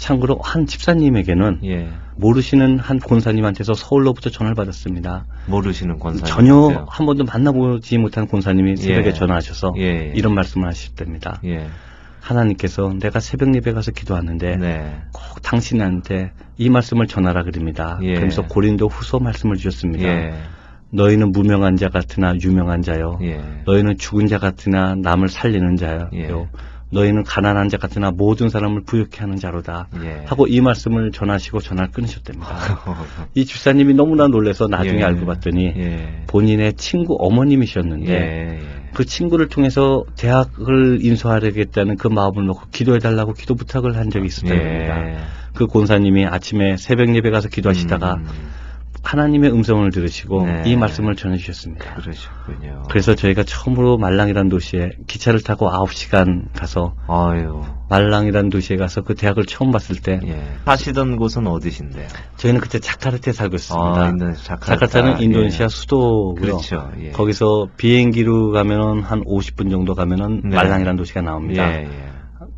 [0.00, 0.06] 예.
[0.06, 1.88] 참고로 한 집사님에게는 예.
[2.16, 5.26] 모르시는 한 권사님한테서 서울로부터 전화를 받았습니다.
[5.46, 9.12] 모르시는 권사님 전혀 한 번도 만나보지 못한 권사님이 새벽에 예.
[9.12, 10.12] 전화하셔서 예.
[10.16, 11.40] 이런 말씀을 하셨답니다.
[11.44, 11.68] 예.
[12.20, 15.00] 하나님께서 내가 새벽 예배 가서 기도하는데 네.
[15.12, 17.98] 꼭 당신한테 이 말씀을 전하라 그럽니다.
[18.02, 18.12] 예.
[18.12, 20.04] 그러면서 고린도 후서 말씀을 주셨습니다.
[20.04, 20.34] 예.
[20.92, 23.18] 너희는 무명한 자 같으나 유명한 자요.
[23.22, 23.40] 예.
[23.64, 26.10] 너희는 죽은 자 같으나 남을 살리는 자요.
[26.92, 26.96] 예.
[26.96, 29.88] 너희는 가난한 자 같으나 모든 사람을 부욕케 하는 자로다.
[30.02, 30.24] 예.
[30.26, 32.48] 하고 이 말씀을 전하시고 전화를 끊으셨답니다.
[33.34, 35.04] 이 집사님이 너무나 놀래서 나중에 예.
[35.04, 36.22] 알고 봤더니 예.
[36.26, 38.58] 본인의 친구 어머님이셨는데 예.
[38.92, 45.08] 그 친구를 통해서 대학을 인수하려겠다는 그 마음을 놓고 기도해달라고 기도 부탁을 한 적이 있었답니다.
[45.08, 45.18] 예.
[45.54, 48.26] 그 권사님이 아침에 새벽 예배 가서 기도하시다가 음.
[49.02, 50.62] 하나님의 음성을 들으시고 네.
[50.66, 51.94] 이 말씀을 전해주셨습니다.
[51.94, 52.82] 그러셨군요.
[52.88, 57.62] 그래서 저희가 처음으로 말랑이란 도시에 기차를 타고 9시간 가서 아유.
[57.88, 60.42] 말랑이란 도시에 가서 그 대학을 처음 봤을 때 예.
[60.64, 62.06] 사시던 곳은 어디신데요?
[62.36, 63.84] 저희는 그때 자카르타에 살고 있습니다.
[63.84, 65.02] 아, 자카르타.
[65.02, 65.68] 는 인도네시아 예.
[65.68, 66.34] 수도고요.
[66.40, 66.90] 그렇죠.
[67.00, 67.10] 예.
[67.10, 70.54] 거기서 비행기로 가면은 한 50분 정도 가면은 네.
[70.54, 71.68] 말랑이란 도시가 나옵니다.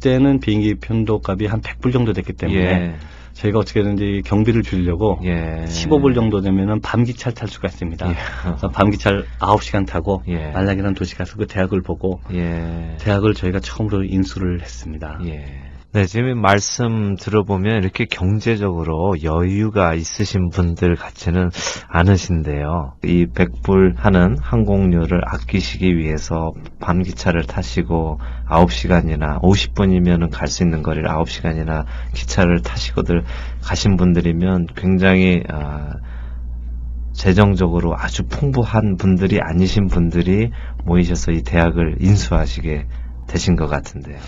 [0.05, 0.19] 예, 예.
[0.19, 2.95] 그때는 비행기 편도값이 한 100불 정도 됐기 때문에 예.
[3.33, 5.65] 저희가 어떻게든지 경비를 줄이려고 예.
[5.67, 8.11] 15불 정도 되면은 밤기차를 탈 수가 있습니다.
[8.11, 8.15] 예.
[8.43, 10.51] 그래서 밤기차를 9시간 타고 예.
[10.51, 12.97] 말락이라는 도시 가서 그 대학을 보고 예.
[13.01, 15.21] 대학을 저희가 처음으로 인수를 했습니다.
[15.95, 16.01] 예.
[16.01, 21.51] 네, 지금 말씀 들어보면 이렇게 경제적으로 여유가 있으신 분들 같지는
[21.87, 22.95] 않으신데요.
[23.05, 28.19] 이 백불 하는 항공료를 아끼시기 위해서 밤 기차를 타시고
[28.49, 31.85] 9시간이나 50분이면 갈 수 있는 거리를 9시간이나
[32.15, 33.25] 기차를 타시고들
[33.63, 35.93] 가신 분들이면 굉장히 아,
[37.13, 40.51] 재정적으로 아주 풍부한 분들이 아니신 분들이
[40.87, 42.87] 모이셔서 이 대학을 인수하시게
[43.29, 44.19] 되신 것 같은데요.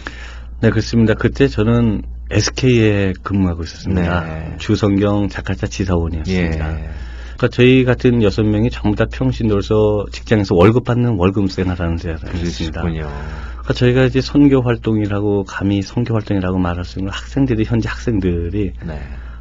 [0.65, 1.13] 네, 그렇습니다.
[1.13, 2.01] 그때 저는
[2.31, 4.25] SK에 근무하고 있었습니다.
[4.25, 4.55] 네.
[4.57, 6.73] 주성경 자카르타 지사원이었습니다.
[6.73, 6.89] 예.
[7.37, 12.81] 그러니까 저희 같은 여섯 명이 전부 다 평신도로서 직장에서 월급 받는 월급생활하는 데였습니다.
[12.81, 19.01] 그러니까 저희가 이제 선교 활동이라고 감히 선교 활동이라고 말할 수 있는 학생들이 현재 학생들이 네.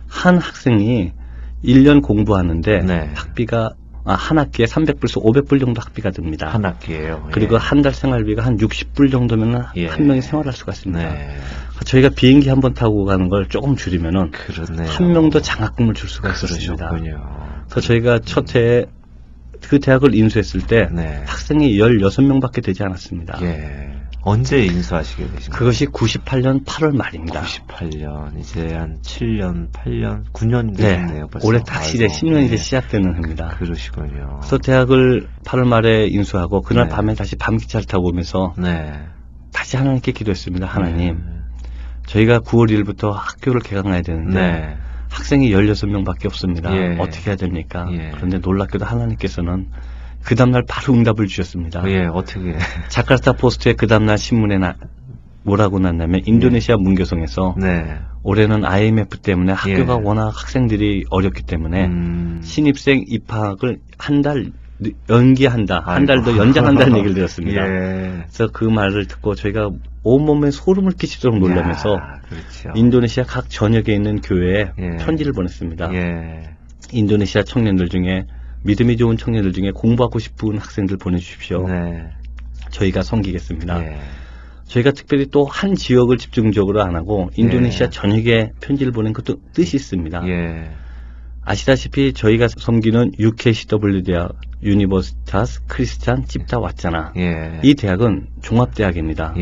[0.09, 1.13] 한 학생이
[1.63, 3.11] 1년 공부하는데 네.
[3.15, 6.49] 학비가 아, 한 학기에 300불에서 500불 정도 학비가 듭니다.
[6.49, 7.29] 한 학기에요.
[7.31, 7.59] 그리고 예.
[7.59, 9.87] 한달 생활비가 한 60불 정도면 예.
[9.87, 11.01] 한 명이 생활할 수가 있습니다.
[11.13, 11.37] 네.
[11.85, 14.89] 저희가 비행기 한 번 타고 가는 걸 조금 줄이면은 그러네요.
[14.89, 16.89] 한 명도 장학금을 줄 수가 있었습니다.
[17.69, 18.85] 그래서 저희가 첫 해에
[19.61, 21.23] 그 대학을 인수했을 때 네.
[21.25, 23.39] 학생이 16명밖에 되지 않았습니다.
[23.41, 23.93] 예.
[24.25, 25.59] 언제 인수하시게 되신 거예요?
[25.59, 27.41] 그것이 98년 8월 말입니다.
[27.41, 31.27] 98년 이제 한 7년, 8년, 9년 됐네요.
[31.27, 31.39] 네.
[31.43, 33.49] 올해 다시 이제 10년이 이제 시작되는 해입니다.
[33.57, 34.37] 그러시군요.
[34.39, 36.95] 그래서 대학을 8월 말에 인수하고 그날 네.
[36.95, 38.93] 밤에 다시 밤 기차를 타고 오면서 네.
[39.51, 40.67] 다시 하나님께 기도했습니다.
[40.67, 41.23] 하나님, 네.
[42.07, 44.77] 저희가 9월 1일부터 학교를 개강해야 되는데 네.
[45.09, 46.75] 학생이 16명밖에 없습니다.
[46.75, 46.97] 예.
[46.97, 47.87] 어떻게 해야 됩니까?
[47.91, 48.11] 예.
[48.15, 49.67] 그런데 놀랍게도 하나님께서는
[50.23, 51.83] 그 다음날 바로 응답을 주셨습니다.
[51.89, 52.55] 예, 어떻게.
[52.89, 54.75] 자카르타 포스트에 그 다음날 신문에 나,
[55.43, 56.81] 뭐라고 났냐면 인도네시아 네.
[56.83, 57.97] 문교성에서 네.
[58.23, 59.99] 올해는 IMF 때문에 학교가 예.
[60.01, 62.39] 워낙 학생들이 어렵기 때문에 음...
[62.43, 64.51] 신입생 입학을 한 달
[65.09, 65.81] 연기한다.
[65.85, 67.61] 한 달 더 연장한다는 얘기를 들었습니다.
[67.65, 68.23] 예.
[68.25, 69.69] 그래서 그 말을 듣고 저희가
[70.03, 72.71] 온몸에 소름을 끼치도록 놀라면서 야, 그렇죠.
[72.75, 74.89] 인도네시아 각 전역에 있는 교회에 예.
[74.97, 75.93] 편지를 보냈습니다.
[75.93, 76.49] 예.
[76.91, 78.25] 인도네시아 청년들 중에
[78.63, 81.67] 믿음이 좋은 청년들 중에 공부하고 싶은 학생들 보내주십시오.
[81.67, 82.09] 네.
[82.71, 83.79] 저희가 섬기겠습니다.
[83.79, 83.99] 네.
[84.67, 87.91] 저희가 특별히 또 한 지역을 집중적으로 안 하고 인도네시아 네.
[87.91, 90.27] 전역에 편지를 보낸 것도 뜻이 있습니다.
[90.27, 90.71] 예.
[91.45, 94.31] 아시다시피 저희가 섬기는 UKCW 대학
[94.63, 97.11] Universitas Kristen Cipta Wacana.
[97.17, 97.59] 예.
[97.63, 99.35] 이 대학은 종합대학입니다.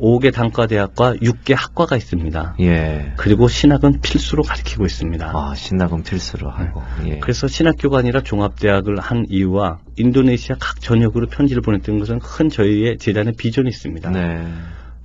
[0.00, 0.06] 예.
[0.06, 2.56] 5개 단과대학과 6개 학과가 있습니다.
[2.60, 3.12] 예.
[3.16, 5.32] 그리고 신학은 필수로 가르치고 있습니다.
[5.34, 6.82] 아, 신학은 필수로 하고.
[7.02, 7.10] 네.
[7.10, 7.18] 예.
[7.18, 13.34] 그래서 신학교가 아니라 종합대학을 한 이유와 인도네시아 각 전역으로 편지를 보냈던 것은 큰 저희의 재단의
[13.36, 14.10] 비전이 있습니다.
[14.10, 14.46] 네.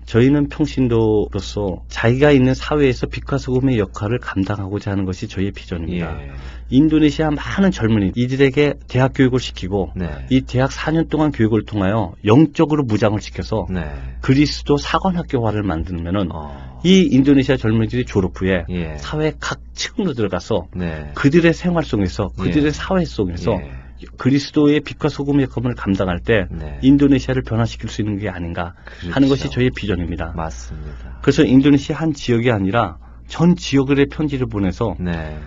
[0.06, 6.22] 저희는 평신도로서 자기가 있는 사회에서 빛과 소금의 역할을 감당하고자 하는 것이 저희의 비전입니다.
[6.22, 6.32] 예.
[6.70, 10.10] 인도네시아 많은 젊은이 이들에게 대학 교육을 시키고 네.
[10.30, 13.92] 이 대학 4년 동안 교육을 통하여 영적으로 무장을 시켜서 네.
[14.22, 16.82] 그리스도 사관학교화를 만들면은 어.
[16.84, 18.98] 이 인도네시아 젊은이들이 졸업 후에 예.
[18.98, 21.12] 사회 각 층으로 들어가서 네.
[21.16, 22.72] 그들의 생활 속에서 그들의 예.
[22.72, 23.85] 사회 속에서 예.
[24.18, 26.80] 그리스도의 빛과 소금의 역할을 감당할 때 네.
[26.82, 29.16] 인도네시아를 변화시킬 수 있는 게 아닌가 그렇죠.
[29.16, 30.34] 하는 것이 저희의 비전입니다.
[30.36, 31.20] 맞습니다.
[31.22, 35.40] 그래서 인도네시아 한 지역이 아니라 전 지역의 편지를 보내서 네.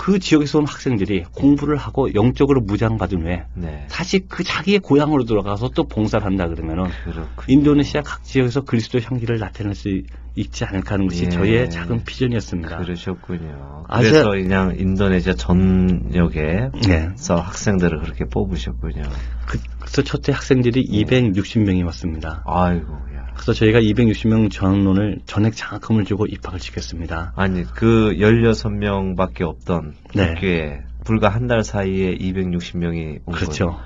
[0.00, 3.86] 그 지역에서 온 학생들이 공부를 하고 영적으로 무장받은 후에 네.
[3.90, 7.28] 다시 그 자기의 고향으로 들어가서 또 봉사를 한다 그러면은 그렇군요.
[7.46, 9.90] 인도네시아 각 지역에서 그리스도 향기를 나타낼 수
[10.36, 11.28] 있지 않을까 하는 것이 예.
[11.28, 12.78] 저희의 작은 비전이었습니다.
[12.78, 13.84] 그러셨군요.
[13.92, 17.12] 그래서 아주, 그냥 인도네시아 전역에서 네.
[17.28, 19.02] 학생들을 그렇게 뽑으셨군요.
[19.46, 21.04] 그, 그래서 첫해 학생들이 네.
[21.04, 22.42] 260명이 왔습니다.
[22.46, 22.96] 아이고,
[23.40, 27.32] 그래서 저희가 260명 전원을 전액 장학금을 주고 입학을 시켰습니다.
[27.36, 30.24] 아니 그 16명밖에 없던 네.
[30.28, 33.68] 학교에 불과 한 달 사이에 260명이 온 그렇죠.
[33.70, 33.80] 거예요.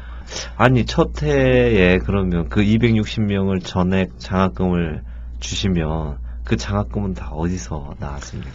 [0.56, 5.02] 아니 첫 해에 그러면 그 260명을 전액 장학금을
[5.38, 8.50] 주시면 그 장학금은 다 어디서 나왔습니까?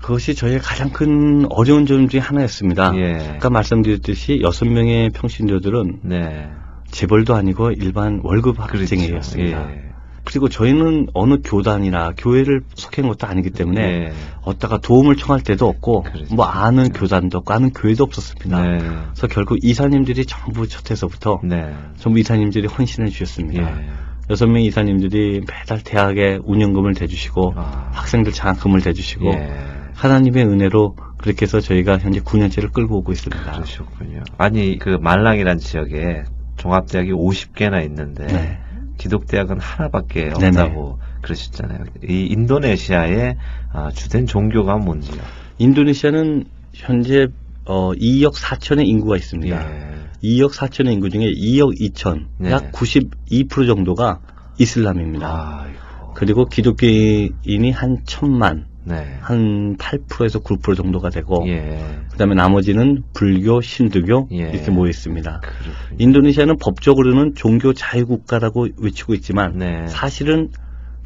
[0.00, 2.92] 그것이 저희의 가장 큰 어려운 점 중에 하나였습니다.
[2.96, 3.34] 예.
[3.34, 6.50] 아까 말씀드렸듯이 여섯 명의 평신도들은 네.
[6.96, 9.62] 재벌도 아니고 일반 월급 학생이었습니다.
[9.64, 9.80] 그렇죠.
[9.80, 9.86] 예.
[10.24, 14.12] 그리고 저희는 어느 교단이나 교회를 속한 것도 아니기 때문에 네.
[14.42, 16.34] 어디다가 도움을 청할 때도 없고 그렇죠.
[16.34, 17.00] 뭐 아는 그렇죠.
[17.00, 18.62] 교단도 없고 아는 교회도 없었습니다.
[18.62, 18.78] 네.
[18.78, 21.74] 그래서 결국 이사님들이 전부 첫해서부터 네.
[21.98, 23.62] 전부 이사님들이 헌신해 주셨습니다.
[23.62, 23.86] 예.
[24.30, 27.90] 여섯 명 이사님들이 매달 대학에 운영금을 대주시고 아.
[27.92, 29.52] 학생들 장학금을 대주시고 예.
[29.94, 33.52] 하나님의 은혜로 그렇게 해서 저희가 현재 9년째를 끌고 오고 있습니다.
[33.52, 34.22] 그러셨군요.
[34.38, 36.24] 아니 그 말랑이란 지역에
[36.66, 38.58] 종합대학이 50개나 있는데 네.
[38.98, 41.20] 기독대학은 하나밖에 없다고 네네.
[41.22, 41.84] 그러셨잖아요.
[42.08, 43.36] 이 인도네시아의
[43.72, 45.22] 아, 주된 종교가 뭔지요?
[45.58, 47.28] 인도네시아는 현재
[47.64, 49.56] 어, 2억 4천의 인구가 있습니다.
[49.56, 49.96] 예.
[50.22, 52.50] 2억 4천의 인구 중에 2억 2천, 네.
[52.50, 54.20] 약92% 정도가
[54.58, 55.62] 이슬람입니다.
[55.64, 56.14] 아이고.
[56.14, 59.18] 그리고 기독교인이 한 천만, 네.
[59.20, 61.76] 한 8%에서 9% 정도가 되고 예.
[62.12, 64.36] 그다음에 나머지는 불교, 신두교 예.
[64.36, 65.40] 이렇게 모여 있습니다.
[65.40, 65.96] 그렇군요.
[65.98, 69.86] 인도네시아는 법적으로는 종교 자유 국가라고 외치고 있지만 네.
[69.88, 70.50] 사실은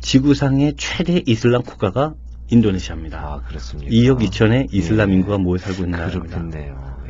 [0.01, 2.14] 지구상의 최대 이슬람 국가가
[2.51, 3.18] 인도네시아입니다.
[3.18, 3.91] 아, 그렇습니까?
[3.91, 5.14] 2억 2천의 이슬람 예.
[5.14, 6.45] 인구가 모여 살고 있는 나라입니다.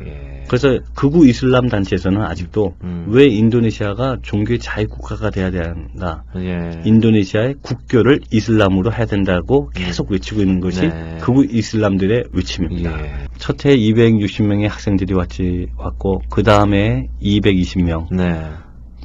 [0.05, 0.30] 예.
[0.51, 3.05] 그래서 극우 이슬람 단체에서는 아직도 음.
[3.07, 6.23] 왜 인도네시아가 종교 자유 국가가 돼야 되는가?
[6.39, 6.81] 예.
[6.83, 10.11] 인도네시아의 국교를 이슬람으로 해야 된다고 계속 음.
[10.11, 11.19] 외치고 있는 것이 네.
[11.21, 13.01] 극우 이슬람들의 외침입니다.
[13.01, 13.13] 예.
[13.37, 18.13] 첫해 260명의 학생들이 왔지 왔고 그 다음에 220명.
[18.13, 18.41] 네.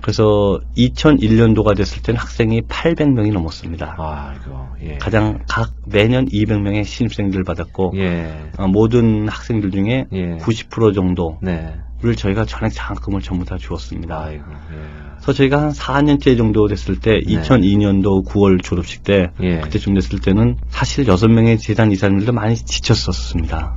[0.07, 3.97] 그래서 2001년도가 됐을 때는 학생이 800명이 넘었습니다.
[3.99, 4.99] 아, 이거, 예.
[4.99, 8.33] 가장 각 매년 200명의 신입생들을 받았고 예.
[8.57, 10.37] 어, 모든 학생들 중에 예.
[10.37, 11.75] 90% 정도를 네.
[12.15, 14.17] 저희가 전액 장학금을 전부 다 주었습니다.
[14.17, 14.79] 아이고, 예.
[15.17, 17.41] 그래서 저희가 한 4년째 정도 됐을 때 네.
[17.41, 19.59] 2002년도 9월 졸업식 때 예.
[19.59, 23.75] 그때쯤 됐을 때는 사실 6명의 재단 이사님들도 많이 지쳤었습니다.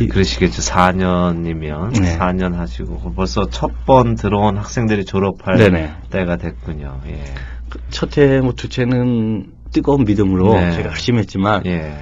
[0.00, 0.06] 예.
[0.06, 0.62] 그러시겠죠.
[0.62, 2.18] 4년이면 네.
[2.18, 5.92] 4년 하시고 벌써 첫 번 들어온 학생들이 졸업할 네네.
[6.10, 7.00] 때가 됐군요.
[7.06, 7.24] 예.
[7.68, 10.72] 그 첫해 뭐 두째는 뜨거운 믿음으로 네.
[10.72, 11.96] 제가 열심히 했지만 예.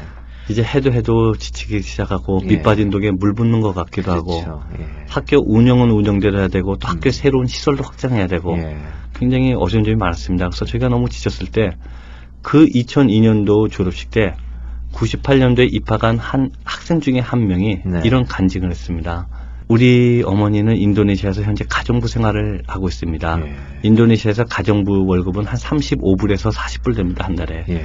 [0.48, 2.46] 이제 해도 해도 지치기 시작하고 예.
[2.46, 4.50] 밑 빠진 독에 물 붓는 것 같기도 그렇죠.
[4.50, 4.86] 하고 예.
[5.08, 7.12] 학교 운영은 운영대로 해야 되고 또 학교 음.
[7.12, 8.76] 새로운 시설도 확장해야 되고 예.
[9.14, 10.48] 굉장히 어려운 점이 많았습니다.
[10.48, 11.70] 그래서 저희가 너무 지쳤을 때
[12.42, 14.34] 그 2002년도 졸업식 때
[14.92, 18.00] 98년도에 입학한 한 학생 중에 한 명이 네.
[18.04, 19.28] 이런 간증을 했습니다.
[19.68, 23.40] 우리 어머니는 인도네시아에서 현재 가정부 생활을 하고 있습니다.
[23.46, 23.56] 예.
[23.82, 27.64] 인도네시아에서 가정부 월급은 한 35불에서 40불 됩니다, 한 달에.
[27.68, 27.84] 예.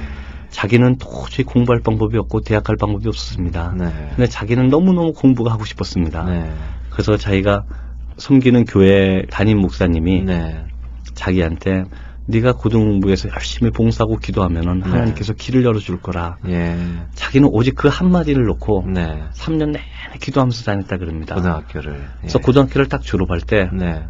[0.50, 3.74] 자기는 도저히 공부할 방법이 없고 대학 갈 방법이 없었습니다.
[3.78, 3.84] 네.
[4.16, 6.24] 근데 자기는 너무너무 공부가 하고 싶었습니다.
[6.24, 6.50] 네.
[6.90, 7.64] 그래서 자기가
[8.16, 10.64] 섬기는 교회 담임 목사님이 네.
[11.14, 11.84] 자기한테
[12.26, 14.90] 네가 고등부에서 열심히 봉사하고 기도하면은 네.
[14.90, 16.36] 하나님께서 길을 열어줄 거라.
[16.48, 16.76] 예.
[17.14, 19.22] 자기는 오직 그 한마디를 놓고 네.
[19.32, 19.80] 3년 내내
[20.20, 21.36] 기도하면서 다녔다 그럽니다.
[21.36, 21.94] 고등학교를.
[21.94, 22.04] 예.
[22.20, 24.02] 그래서 고등학교를 딱 졸업할 때 네.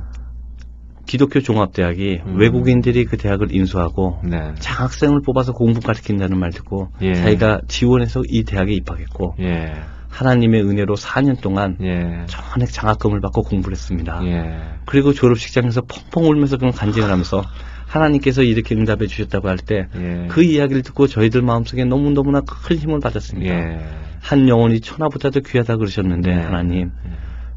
[1.06, 2.36] 기독교 종합대학이 음.
[2.36, 4.54] 외국인들이 그 대학을 인수하고 네.
[4.58, 7.14] 장학생을 뽑아서 공부 가르친다는 말 듣고 예.
[7.14, 9.74] 자기가 지원해서 이 대학에 입학했고 예.
[10.08, 12.24] 하나님의 은혜로 4년 동안 예.
[12.26, 14.20] 전액 장학금을 받고 공부를 했습니다.
[14.24, 14.58] 예.
[14.86, 17.44] 그리고 졸업식장에서 펑펑 울면서 그런 간증을 하면서
[17.86, 20.44] 하나님께서 이렇게 응답해 주셨다고 할 때그 예.
[20.44, 23.54] 이야기를 듣고 저희들 마음속에 너무너무나 큰 힘을 받았습니다.
[23.54, 23.78] 예.
[24.20, 26.42] 한 영혼이 천하보다도 귀하다 그러셨는데 네.
[26.42, 26.90] 하나님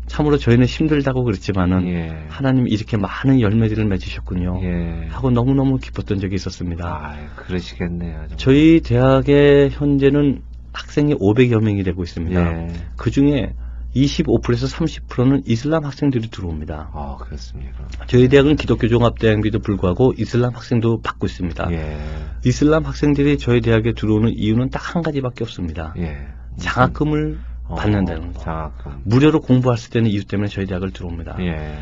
[0.05, 2.25] 참으로 저희는 힘들다고 그랬지만은 예.
[2.29, 4.59] 하나님 이렇게 많은 열매들을 맺으셨군요.
[4.63, 5.07] 예.
[5.09, 6.85] 하고 너무너무 기뻤던 적이 있었습니다.
[6.85, 8.13] 아, 그러시겠네요.
[8.13, 8.37] 정말.
[8.37, 10.41] 저희 대학에 현재는
[10.73, 12.39] 학생이 500여 명이 되고 있습니다.
[12.39, 12.67] 예.
[12.95, 13.53] 그 중에
[13.95, 16.91] 25%에서 30%는 이슬람 학생들이 들어옵니다.
[16.93, 17.87] 아, 그렇습니까?
[18.07, 21.71] 저희 대학은 기독교 종합대학임에도 불구하고 이슬람 학생도 받고 있습니다.
[21.71, 21.97] 예.
[22.45, 25.93] 이슬람 학생들이 저희 대학에 들어오는 이유는 딱 한 가지밖에 없습니다.
[25.97, 26.17] 예.
[26.57, 28.39] 장학금을 어, 받는다는 거.
[28.41, 29.01] 장학금.
[29.05, 31.37] 무료로 공부할 수 있는 이유 때문에 저희 대학을 들어옵니다.
[31.41, 31.77] 예.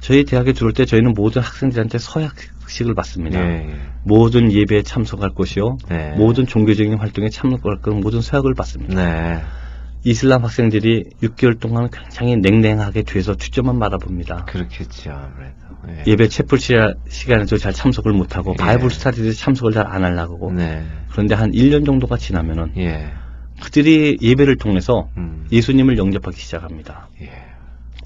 [0.00, 3.38] 저희 대학에 들어올 때 저희는 모든 학생들한테 서약식을 받습니다.
[3.40, 3.76] 예, 예.
[4.04, 5.76] 모든 예배에 참석할 것이요.
[5.88, 6.14] 네.
[6.16, 8.94] 모든 종교적인 활동에 참석할 것 모든 서약을 받습니다.
[8.96, 9.42] 네.
[10.04, 14.46] 이슬람 학생들이 6개월 동안 굉장히 냉랭하게 뒤에서 뒷점만 말아봅니다.
[14.46, 16.04] 그렇겠죠, 아무래도.
[16.06, 16.16] 예.
[16.16, 18.56] 배 채플 시간에도 잘 참석을 못하고 예.
[18.56, 20.52] 바이블 스타디에 참석을 잘 안 하려고.
[20.52, 20.84] 네.
[21.10, 23.12] 그런데 한 1년 정도가 지나면은 예.
[23.60, 25.46] 그들이 예배를 통해서 음.
[25.52, 27.08] 예수님을 영접하기 시작합니다.
[27.20, 27.30] 예.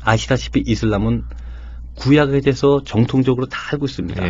[0.02, 1.24] 아시다시피 이슬람은
[1.96, 4.22] 구약에 대해서 정통적으로 다 알고 있습니다.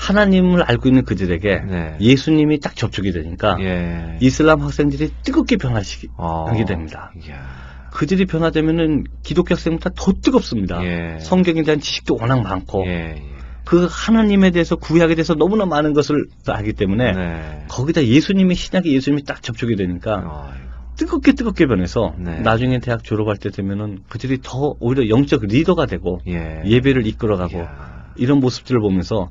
[0.00, 0.06] 예.
[0.06, 1.96] 하나님을 알고 있는 그들에게 네.
[2.00, 4.16] 예수님이 딱 접촉이 되니까 예.
[4.20, 6.46] 이슬람 학생들이 뜨겁게 변화시게 어.
[6.66, 7.12] 됩니다.
[7.26, 7.70] 이야.
[7.92, 10.82] 그들이 변화되면은 기독교 학생보다 더 뜨겁습니다.
[10.84, 11.18] 예.
[11.20, 12.90] 성경에 대한 지식도 워낙 많고 예.
[12.90, 13.22] 예.
[13.64, 17.64] 그 하나님에 대해서 구약에 대해서 너무나 많은 것을 알기 때문에 네.
[17.68, 20.52] 거기다 예수님의 신약의 예수님이 딱 접촉이 되니까 어.
[20.96, 22.40] 뜨겁게 뜨겁게 변해서 네.
[22.40, 26.80] 나중에 대학 졸업할 때 되면은 그들이 더 오히려 영적 리더가 되고 예.
[26.80, 28.12] 배를 이끌어가고 이야.
[28.16, 29.30] 이런 모습들을 보면서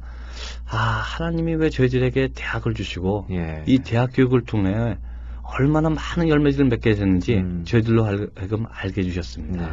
[0.69, 3.63] 아 하나님이 왜 저희들에게 대학을 주시고 예.
[3.65, 4.97] 이 대학 교육을 통해
[5.41, 7.63] 얼마나 많은 열매들을 맺게 됐는지 음.
[7.65, 9.65] 저희들로 하여금 알게 해주셨습니다.
[9.65, 9.71] 네.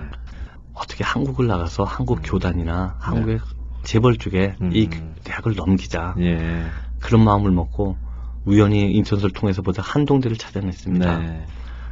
[0.72, 2.22] 어떻게 한국을 나가서 한국 음.
[2.24, 3.44] 교단이나 한국의 네.
[3.82, 4.70] 재벌 쪽에 음.
[4.74, 4.88] 이
[5.24, 6.66] 대학을 넘기자 예.
[7.00, 7.96] 그런 마음을 먹고
[8.44, 11.18] 우연히 인천서를 통해서 보다 한동대를 찾아냈습니다.
[11.18, 11.46] 네.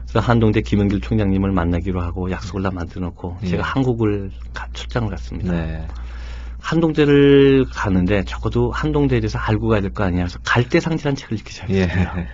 [0.09, 3.47] 그래서 한동대 김영길 총장님을 만나기로 하고 약속을 다 만들어 놓고 예.
[3.49, 5.53] 제가 한국을 가, 출장을 갔습니다.
[6.65, 6.69] 네.
[6.69, 10.23] 한동대를 가는데 적어도 한동대에 대해서 알고 가야 될 거 아니야.
[10.25, 12.19] 그래서 갈대 상지라는 책을 읽기 시작했습니다.
[12.19, 12.27] 예.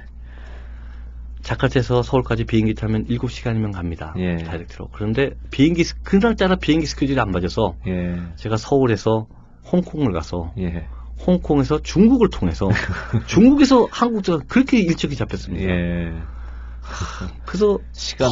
[1.42, 4.14] 자카르타에서 서울까지 비행기 타면 7시간이면 갑니다.
[4.18, 4.36] 예.
[4.36, 4.88] 다이렉트로.
[4.92, 8.16] 그런데 비행기 그날따라 비행기 스케줄이 안 맞아서 예.
[8.36, 9.26] 제가 서울에서
[9.72, 10.86] 홍콩을 가서 예.
[11.26, 12.68] 홍콩에서 중국을 통해서
[13.26, 15.70] 중국에서 한국도 그렇게 일정이 잡혔습니다.
[16.90, 17.28] 예.
[17.44, 17.78] 그래서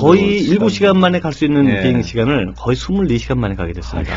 [0.00, 1.82] 거의 7시간 만에 갈 수 있는 예.
[1.82, 4.12] 비행 시간을 거의 24시간 만에 가게 됐습니다.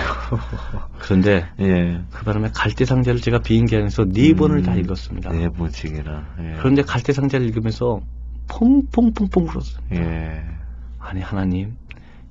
[1.00, 2.02] 그런데 예.
[2.12, 5.32] 그 바람에 갈대 상자를 제가 비행기 안에서 네 음, 번을 다 읽었습니다.
[5.32, 6.26] 네 번씩이나.
[6.40, 6.56] 예.
[6.60, 8.02] 그런데 갈대 상자를 읽으면서
[8.48, 9.96] 퐁퐁퐁퐁 울었습니다.
[9.96, 10.44] 예.
[11.00, 11.76] 아니 하나님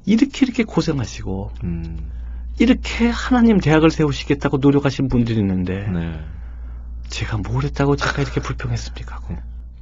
[0.06, 2.10] 이렇게 이렇게 고생하시고 음.
[2.58, 6.20] 이렇게 하나님 대학을 세우시겠다고 노력하신 분들이 있는데 네.
[7.08, 9.20] 제가 뭘 했다고 제가 이렇게 불평했습니까?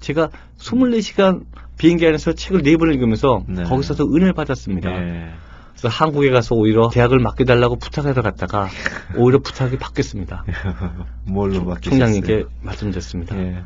[0.01, 1.44] 제가 24시간
[1.76, 3.62] 비행기 안에서 책을 네 번을 읽으면서 네.
[3.64, 4.90] 거기서도 은혜를 받았습니다.
[4.90, 5.30] 네.
[5.72, 8.68] 그래서 한국에 가서 오히려 대학을 맡겨달라고 부탁하러 갔다가
[9.16, 10.44] 오히려 부탁이 바뀌었습니다.
[11.24, 12.01] 뭘로 바뀌었어요?
[12.01, 13.38] 총장님께 말씀드렸습니다.
[13.38, 13.62] 예.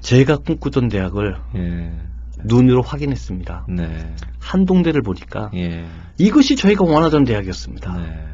[0.00, 1.92] 제가 꿈꾸던 대학을 예.
[2.44, 3.66] 눈으로 확인했습니다.
[3.70, 4.14] 네.
[4.38, 5.86] 한동대를 보니까 예.
[6.18, 7.96] 이것이 저희가 원하던 대학이었습니다.
[7.96, 8.26] 네.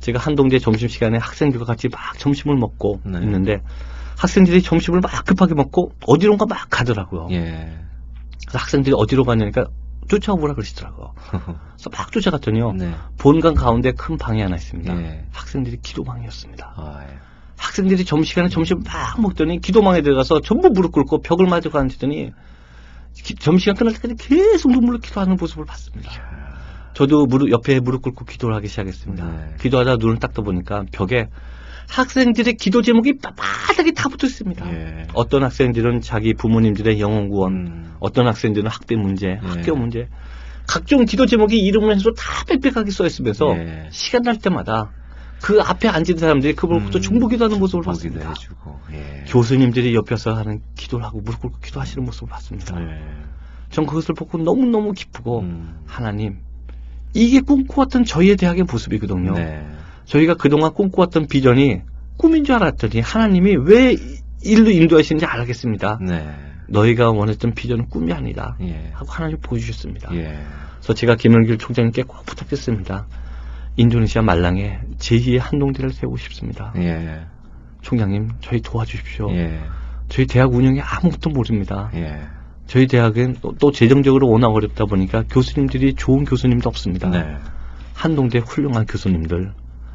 [0.00, 3.18] 제가 한동대 점심시간에 학생들과 같이 막 점심을 먹고 네.
[3.20, 3.60] 있는데
[4.16, 7.28] 학생들이 점심을 막 급하게 먹고 어디론가 막 가더라고요.
[7.30, 7.78] 예.
[8.42, 9.66] 그래서 학생들이 어디로 가냐니까
[10.08, 11.14] 쫓아오라 그러시더라고요.
[11.30, 12.72] 그래서 막 쫓아갔더니요.
[12.72, 12.94] 네.
[13.18, 14.96] 본관 가운데 큰 방이 하나 있습니다.
[15.00, 15.24] 예.
[15.32, 16.74] 학생들이 기도방이었습니다.
[16.76, 17.18] 아, 예.
[17.56, 22.32] 학생들이 점심시간에 점심 막 먹더니 기도방에 들어가서 전부 무릎 꿇고 벽을 맞으고 앉더니
[23.40, 26.10] 점심시간 끝날 때까지 계속 눈물로 기도하는 모습을 봤습니다.
[26.94, 29.24] 저도 무릎, 옆에 무릎 꿇고 기도를 하기 시작했습니다.
[29.26, 29.54] 네.
[29.60, 31.28] 기도하다 눈을 딱 떠보니까 벽에
[31.88, 34.72] 학생들의 기도 제목이 바닥에 다 붙어 있습니다.
[34.72, 35.06] 예.
[35.14, 37.94] 어떤 학생들은 자기 부모님들의 영혼 구원, 음.
[38.00, 39.38] 어떤 학생들은 학대 문제, 예.
[39.42, 40.08] 학교 문제,
[40.66, 43.88] 각종 기도 제목이 이름을 해서 다 빽빽하게 써 있으면서 예.
[43.90, 44.90] 시간 날 때마다
[45.42, 47.02] 그 앞에 앉은 사람들이 그분부터 음.
[47.02, 48.34] 중보기도하는 모습을 봤습니다.
[48.92, 49.24] 예.
[49.28, 52.80] 교수님들이 옆에서 하는 기도를 하고 무릎 꿇고 기도하시는 모습을 봤습니다.
[52.80, 53.02] 예.
[53.70, 55.80] 전 그것을 보고 너무너무 기쁘고 음.
[55.86, 56.38] 하나님
[57.12, 59.34] 이게 꿈꾸었던 저희의 대학의 모습이거든요.
[59.34, 59.64] 네.
[60.04, 61.80] 저희가 그동안 꿈꾸었던 비전이
[62.16, 63.96] 꿈인 줄 알았더니 하나님이 왜
[64.42, 65.98] 일로 인도하시는지 알겠습니다.
[66.06, 66.28] 네.
[66.68, 68.56] 너희가 원했던 비전은 꿈이 아니다.
[68.60, 68.90] 예.
[68.92, 70.14] 하고 하나님 보여주셨습니다.
[70.14, 70.40] 예.
[70.76, 73.06] 그래서 제가 김영길 총장님께 꼭 부탁했습니다.
[73.76, 76.72] 인도네시아 말랑에 제2의 한동대를 세우고 싶습니다.
[76.76, 77.26] 예.
[77.82, 79.30] 총장님, 저희 도와주십시오.
[79.32, 79.60] 예.
[80.08, 81.90] 저희 대학 운영에 아무것도 모릅니다.
[81.94, 82.22] 예.
[82.66, 87.10] 저희 대학은 또, 또, 재정적으로 워낙 어렵다 보니까 교수님들이 좋은 교수님도 없습니다.
[87.10, 87.36] 네.
[87.92, 89.52] 한동대 훌륭한 교수님들,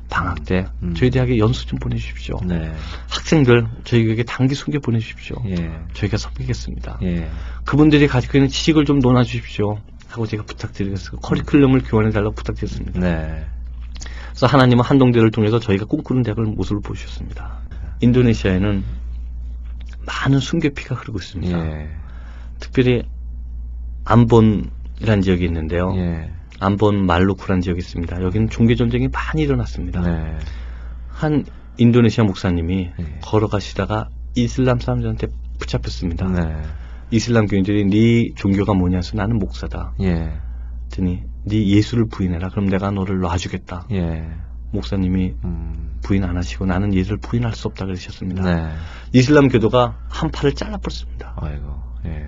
[0.09, 0.93] 방학 때 음.
[0.95, 2.39] 저희 대학에 연수 좀 보내주십시오.
[2.43, 2.73] 네.
[3.09, 5.37] 학생들 저희에게 단기 숨겨 보내주십시오.
[5.47, 5.71] 예.
[5.93, 6.99] 저희가 섬기겠습니다.
[7.03, 7.29] 예.
[7.63, 9.79] 그분들이 가지고 있는 지식을 좀 논아주십시오.
[10.07, 11.19] 하고 제가 부탁드리겠어요.
[11.21, 12.99] 커리큘럼을 교환해 달라고 부탁드렸습니다.
[12.99, 13.45] 네.
[14.29, 17.59] 그래서 하나님은 한동대를 통해서 저희가 꿈꾸는 대학을 모습을 보셨습니다.
[18.01, 18.83] 인도네시아에는
[20.05, 21.65] 많은 순교피가 흐르고 있습니다.
[21.67, 21.89] 예.
[22.59, 23.03] 특별히
[24.05, 25.93] 안본이라는 지역이 있는데요.
[26.61, 26.65] 예.
[26.65, 28.21] 안본 말루쿠라는 지역이 있습니다.
[28.21, 30.01] 여기는 종교 전쟁이 많이 일어났습니다.
[30.01, 30.37] 네.
[31.07, 31.45] 한
[31.77, 33.19] 인도네시아 목사님이 네.
[33.21, 35.27] 걸어가시다가 이슬람 사람들한테
[35.59, 36.27] 붙잡혔습니다.
[36.27, 36.61] 네.
[37.11, 39.93] 이슬람 교인들이 네 종교가 뭐냐서 나는 목사다.
[40.01, 40.33] 예.
[40.89, 42.49] 그랬더니 네 예수를 부인해라.
[42.49, 43.87] 그럼 내가 너를 놔주겠다.
[43.91, 44.27] 예.
[44.71, 45.99] 목사님이 음.
[46.03, 48.43] 부인 안 하시고 나는 예수를 부인할 수 없다 그러셨습니다.
[48.43, 48.71] 네.
[49.13, 51.35] 이슬람 교도가 한 팔을 잘라버렸습니다.
[51.37, 51.81] 아이고.
[52.05, 52.27] 예.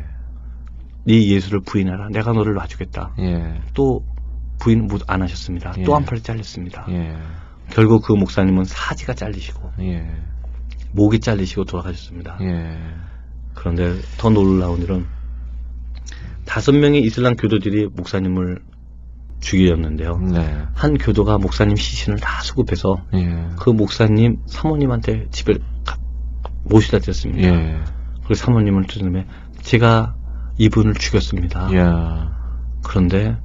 [1.05, 2.09] 네 예수를 부인해라.
[2.09, 3.15] 내가 너를 놔주겠다.
[3.19, 3.61] 예.
[3.73, 4.03] 또
[4.61, 5.73] 부인 안 하셨습니다.
[5.79, 5.83] 예.
[5.83, 6.85] 또한 팔을 잘렸습니다.
[6.89, 7.17] 예.
[7.71, 10.07] 결국 그 목사님은 사지가 잘리시고 예.
[10.91, 12.37] 목이 잘리시고 돌아가셨습니다.
[12.41, 12.77] 예.
[13.55, 15.05] 그런데 더 놀라운 일은
[16.45, 18.61] 다섯 명의 이슬람 교도들이 목사님을
[19.39, 20.17] 죽이었는데요.
[20.31, 20.63] 네.
[20.75, 23.47] 한 교도가 목사님 시신을 다 수급해서 예.
[23.59, 25.53] 그 목사님 사모님한테 집에
[25.83, 25.97] 가,
[26.65, 27.47] 모시다 드렸습니다.
[27.47, 27.79] 예.
[28.19, 29.25] 그리고 사모님을 쫓으면
[29.61, 30.15] 제가
[30.59, 31.69] 이분을 죽였습니다.
[31.71, 31.81] 예.
[32.83, 33.37] 그런데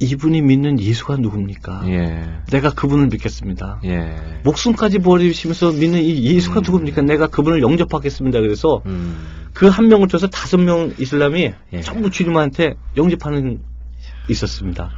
[0.00, 1.82] 이분이 믿는 예수가 누굽니까?
[1.86, 2.24] 예.
[2.50, 3.80] 내가 그분을 믿겠습니다.
[3.84, 4.16] 예.
[4.42, 6.62] 목숨까지 버리시면서 믿는 이 예수가 음.
[6.64, 7.02] 누굽니까?
[7.02, 8.40] 내가 그분을 영접하겠습니다.
[8.40, 9.16] 그래서 음.
[9.52, 11.80] 그한 명을 쳐서 다섯 명 이슬람이 예.
[11.80, 13.60] 전부 주님한테 영접하는
[14.28, 14.90] 있었습니다.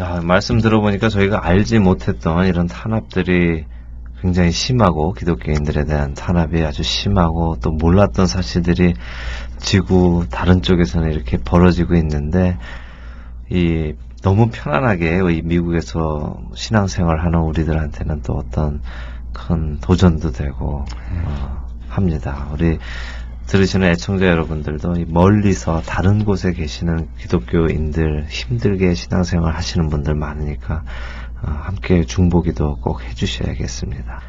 [0.00, 3.64] 야, 말씀 들어보니까 저희가 알지 못했던 이런 탄압들이
[4.20, 8.94] 굉장히 심하고 기독교인들에 대한 탄압이 아주 심하고 또 몰랐던 사실들이
[9.58, 12.56] 지구 다른 쪽에서는 이렇게 벌어지고 있는데
[13.50, 18.80] 이 너무 편안하게 이 미국에서 신앙생활 하는 우리들한테는 또 어떤
[19.32, 20.84] 큰 도전도 되고
[21.24, 22.48] 어, 합니다.
[22.52, 22.78] 우리
[23.46, 30.84] 들으시는 애청자 여러분들도 멀리서 다른 곳에 계시는 기독교인들 힘들게 신앙생활 하시는 분들 많으니까
[31.42, 34.22] 어, 함께 중보기도 꼭 해주셔야겠습니다.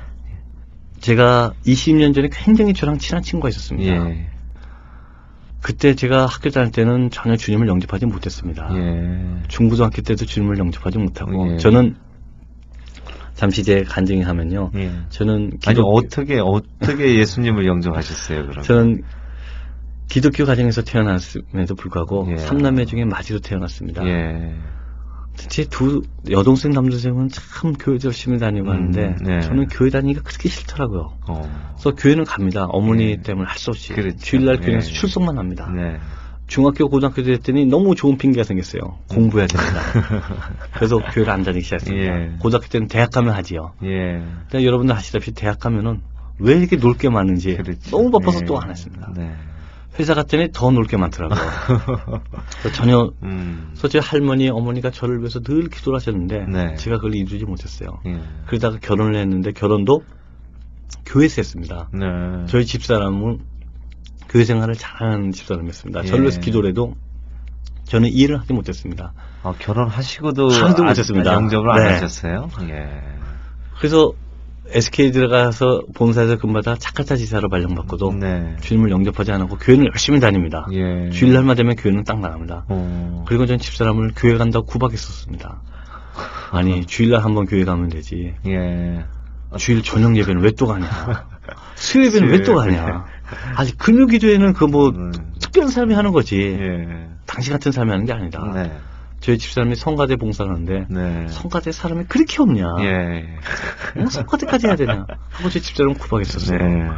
[1.00, 4.10] 제가 20년 전에 굉장히 저랑 친한 친구가 있었습니다.
[4.10, 4.35] 예.
[5.66, 8.70] 그때 제가 학교 다닐 때는 전혀 주님을 영접하지 못했습니다.
[8.76, 9.48] 예.
[9.48, 11.58] 중고등학교 때도 주님을 영접하지 못하고 예.
[11.58, 11.96] 저는
[13.34, 14.70] 잠시 제 간증이 하면요.
[14.76, 14.92] 예.
[15.10, 15.70] 저는 기독...
[15.70, 18.46] 아니 어떻게 어떻게 예수님을 영접하셨어요?
[18.46, 19.02] 그럼 저는
[20.08, 22.38] 기독교 가정에서 태어났음에도 불구하고 예.
[22.38, 24.04] 삼남매 중에 마지로 태어났습니다.
[25.44, 25.48] 예.
[25.48, 29.42] 제두 여동생 남동생은 참 교회 열심히 다니고 하는데 음, 네.
[29.42, 31.14] 저는 교회 다니기가 그렇게 싫더라고요.
[31.28, 31.72] 어.
[31.76, 32.66] 그래서 교회는 갑니다.
[32.66, 33.22] 어머니 네.
[33.22, 34.18] 때문에 할 수 없이 그렇죠.
[34.18, 34.94] 주일날 교회에서 네.
[34.94, 35.72] 출석만 합니다.
[35.76, 35.98] 네.
[36.48, 38.82] 중학교 고등학교 됐더니 너무 좋은 핑계가 생겼어요.
[39.10, 39.82] 공부해야 됩니다.
[40.76, 42.06] 그래서 교회를 안 다니기 시작했습니다.
[42.22, 42.36] 예.
[42.40, 43.74] 고등학교 때는 대학 가면 하지요.
[43.84, 44.22] 예.
[44.54, 46.02] 여러분들 아시다시피 대학 가면은
[46.38, 47.90] 왜 이렇게 놀 게 많은지 그렇죠.
[47.98, 48.46] 너무 바빠서 예.
[48.46, 49.12] 또안 했습니다.
[49.96, 50.00] 네.
[50.00, 51.40] 회사 갔더니 더 놀 게 많더라고요.
[52.76, 53.74] 전혀, 음.
[53.90, 56.76] 제 할머니, 어머니가 저를 위해서 늘 기도를 하셨는데, 네.
[56.76, 58.00] 제가 그걸 이루지 못했어요.
[58.06, 58.20] 예.
[58.48, 60.04] 그러다가 결혼을 했는데, 결혼도
[61.06, 61.90] 교회에서 했습니다.
[61.94, 62.06] 네.
[62.48, 63.40] 저희 집사람은
[64.30, 66.02] 교회 생활을 잘하는 집사람이었습니다.
[66.04, 66.08] 예.
[66.08, 66.96] 절로 해서 기도를 해도
[67.86, 69.14] 저는 일을 하지 못했습니다.
[69.44, 71.34] 아, 결혼하시고도 하지도 못했습니다.
[71.34, 71.94] 영접을 안 네.
[71.94, 72.50] 하셨어요?
[72.70, 73.02] 예.
[73.78, 74.14] 그래서
[74.70, 78.56] SK 들어가서 본사에서 근무하다 자카타 지사로 발령받고도 네.
[78.62, 80.68] 주님을 영접하지 않고 교회는 열심히 다닙니다.
[80.74, 81.10] 예.
[81.12, 82.66] 주일날만 되면 교회는 딱 나갑니다.
[82.70, 83.26] 어.
[83.28, 85.62] 그리고 전 집사람을 교회 간다고 구박했었습니다.
[86.52, 88.34] 아니 주일날 한번 교회 가면 되지.
[88.48, 89.06] 예.
[89.58, 90.88] 주일 저녁 예배는 왜 또 가냐?
[91.76, 93.06] 수요 예배는 왜 또 가냐?
[93.56, 95.12] 아직 금요 기도에는 그뭐 음.
[95.40, 96.42] 특별한 사람이 하는 거지.
[96.42, 97.08] 예.
[97.26, 98.52] 당신 같은 사람이 하는 게 아니다.
[98.54, 98.72] 네.
[99.26, 101.28] 저희 집사람이 성가대 봉사를 하는데 네.
[101.30, 102.76] 성가대 사람이 그렇게 없냐.
[102.82, 103.26] 예.
[103.96, 105.08] 뭐 성가대까지 해야 되냐.
[105.32, 106.60] 하고 제 집사람 구박했었어요.
[106.60, 106.90] 네.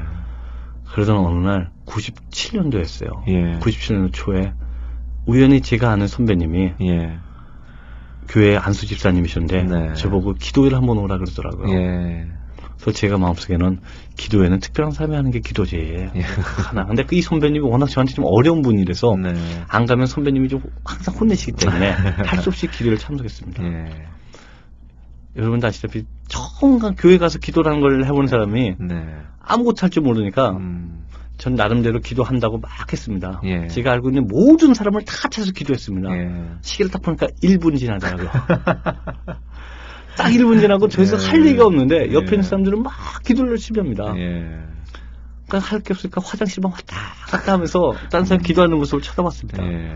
[0.92, 3.30] 그러던 어느 날 97년도였어요.
[3.30, 3.60] 예.
[3.60, 4.52] 97년도 초에
[5.26, 7.18] 우연히 제가 아는 선배님이 예.
[8.28, 9.94] 교회 안수 집사님이셨는데 네.
[9.94, 11.74] 저보고 기도회를 한번 오라 그러더라고요.
[11.74, 12.28] 예.
[12.82, 13.80] 그래서 제가 마음속에는
[14.18, 15.78] 기도회는 특별한 사람이 하는 게 기도제.
[16.16, 16.22] 예.
[16.22, 16.86] 하나.
[16.86, 19.34] 근데 그이 선배님이 워낙 저한테 좀 어려운 분이라서 네.
[19.68, 21.92] 안 가면 선배님이 좀 항상 혼내시기 때문에
[22.26, 23.64] 할 수 없이 기도를 참석했습니다.
[23.64, 23.86] 예.
[25.36, 29.06] 여러분도 아시다시피 처음 교회 가서 기도라는 걸 해보는 사람이 네.
[29.40, 31.06] 아무것도 할 줄 모르니까 음.
[31.38, 33.42] 전 나름대로 기도한다고 막 했습니다.
[33.44, 33.68] 예.
[33.68, 36.10] 제가 알고 있는 모든 사람을 다 찾아서 기도했습니다.
[36.18, 36.32] 예.
[36.62, 38.30] 시계를 딱 보니까 1분 지나더라고요.
[40.18, 41.26] 딱 1분 지나고 더 이상 예.
[41.28, 42.42] 할 얘기가 없는데 옆에 있는 예.
[42.42, 42.94] 사람들은 막
[43.24, 44.14] 기도를 열심히 합니다.
[44.18, 44.60] 예.
[45.48, 46.98] 그러니까 할 게 없으니까 화장실만 왔다
[47.28, 49.64] 갔다 하면서 딴 사람 기도하는 모습을 쳐다봤습니다.
[49.64, 49.96] 예.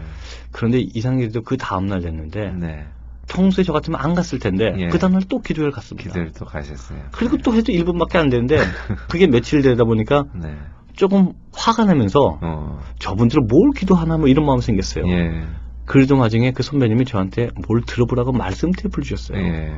[0.52, 2.86] 그런데 이상하게도 그 다음날 됐는데 네.
[3.28, 4.88] 평소에 저 같으면 안 갔을 텐데 예.
[4.88, 6.10] 그 다음날 또 기도회를 갔습니다.
[6.10, 7.00] 기도를 또 가셨어요.
[7.12, 8.58] 그리고 또 해도 1분밖에 안 되는데
[9.10, 10.56] 그게 며칠 되다 보니까 네.
[10.96, 12.80] 조금 화가 나면서 어.
[13.00, 15.08] 저분들은 뭘 기도하나 뭐 이런 마음이 생겼어요.
[15.08, 15.44] 예.
[15.86, 19.38] 그러던 와중에 그 선배님이 저한테 뭘 들어보라고 말씀 테이프를 주셨어요.
[19.38, 19.74] 예.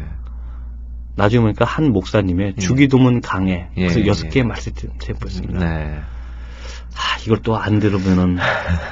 [1.16, 2.62] 나중에 보니까 한 목사님의 예.
[2.62, 5.60] 주기도문 강해 예, 그래서 여섯 개의 말씀 테이프였습니다.
[5.60, 6.00] 네.
[6.96, 8.38] 아, 이걸 또 안 들으면은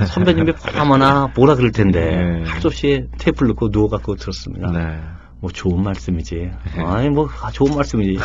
[0.08, 2.44] 선배님이 보나마나 뭐라 그럴 텐데 네.
[2.50, 4.72] 할수 없이 테이프를 넣고 누워갖고 들었습니다.
[4.72, 5.00] 네.
[5.40, 6.36] 뭐 좋은 말씀이지.
[6.36, 6.84] 네.
[6.84, 8.20] 아니 뭐 아, 좋은 말씀이지.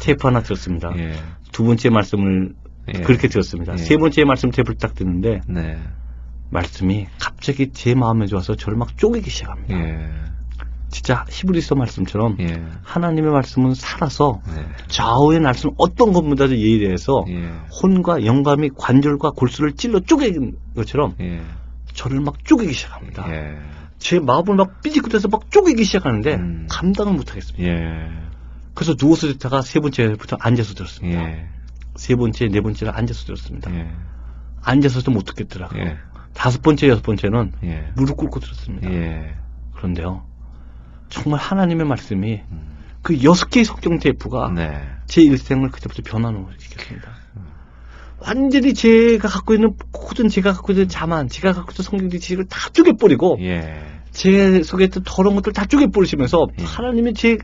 [0.00, 0.92] 테이프 하나 들었습니다.
[0.98, 1.12] 예.
[1.52, 2.52] 두 번째 말씀을
[2.94, 3.00] 예.
[3.00, 3.72] 그렇게 들었습니다.
[3.74, 3.76] 예.
[3.78, 5.78] 세 번째 말씀 테이프를 딱 듣는데 네.
[6.50, 9.74] 말씀이 갑자기 제 마음에 좋아서 저를 막 쪼개기 시작합니다.
[10.90, 10.92] 예.
[10.92, 12.62] 진짜 히브리서 말씀처럼 예.
[12.82, 14.66] 하나님의 말씀은 살아서 예.
[14.88, 17.48] 좌우의 말씀 어떤 것보다도 예의대해서 예.
[17.82, 21.40] 혼과 영감이 관절과 골수를 찔러 쪼개는 것처럼 예.
[21.94, 23.32] 저를 막 쪼개기 시작합니다.
[23.32, 23.58] 예.
[23.98, 26.66] 제 마음을 막 삐지긋해서 막 쪼개기 시작하는데 음.
[26.68, 27.64] 감당을 못하겠습니다.
[27.64, 28.10] 예.
[28.74, 31.22] 그래서 누워서 듣다가 세 번째부터 앉아서 들었습니다.
[31.96, 33.70] 세 번째, 네 번째를 앉아서 들었습니다.
[34.62, 35.96] 앉아서도 못 듣겠더라고요.
[36.32, 37.52] 다섯 번째, 여섯 번째는
[37.94, 38.88] 무릎 꿇고 들었습니다.
[39.74, 40.29] 그런데요.
[41.10, 42.78] 정말 하나님의 말씀이 음.
[43.02, 44.80] 그 여섯 개의 석경 테이프가 네.
[45.06, 47.10] 제 일생을 그때부터 변화로 시켰습니다.
[47.36, 47.46] 음.
[48.18, 52.70] 완전히 제가 갖고 있는 모든 제가 갖고 있는 자만, 제가 갖고 있는 성경의 지식을 다
[52.72, 53.82] 쪼개버리고 예.
[54.12, 56.64] 제 속에 있던 더러운 것들 다 쪼개버리시면서 예.
[56.64, 57.38] 하나님의 제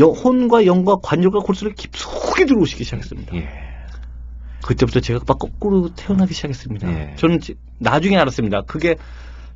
[0.00, 3.36] 혼과 영과 관절과 골수를 깊숙이 들어오시기 시작했습니다.
[3.36, 3.48] 예.
[4.62, 6.88] 그때부터 제가 막 거꾸로 태어나기 시작했습니다.
[6.88, 7.16] 예.
[7.16, 7.40] 저는
[7.78, 8.62] 나중에 알았습니다.
[8.62, 8.96] 그게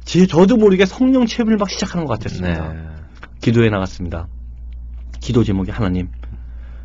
[0.05, 2.73] 제 저도 모르게 성령 체험을 막 시작하는 것 같았습니다.
[2.73, 3.06] 네.
[3.41, 4.29] 기도에 나갔습니다.
[5.21, 6.09] 기도 제목이 하나님,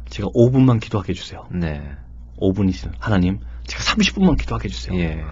[0.09, 1.47] 제가 5분만 기도하게 해주세요.
[1.51, 1.81] 네.
[2.39, 4.99] 5분이시면 하나님, 제가 30분만 기도하게 해주세요.
[4.99, 5.23] 예.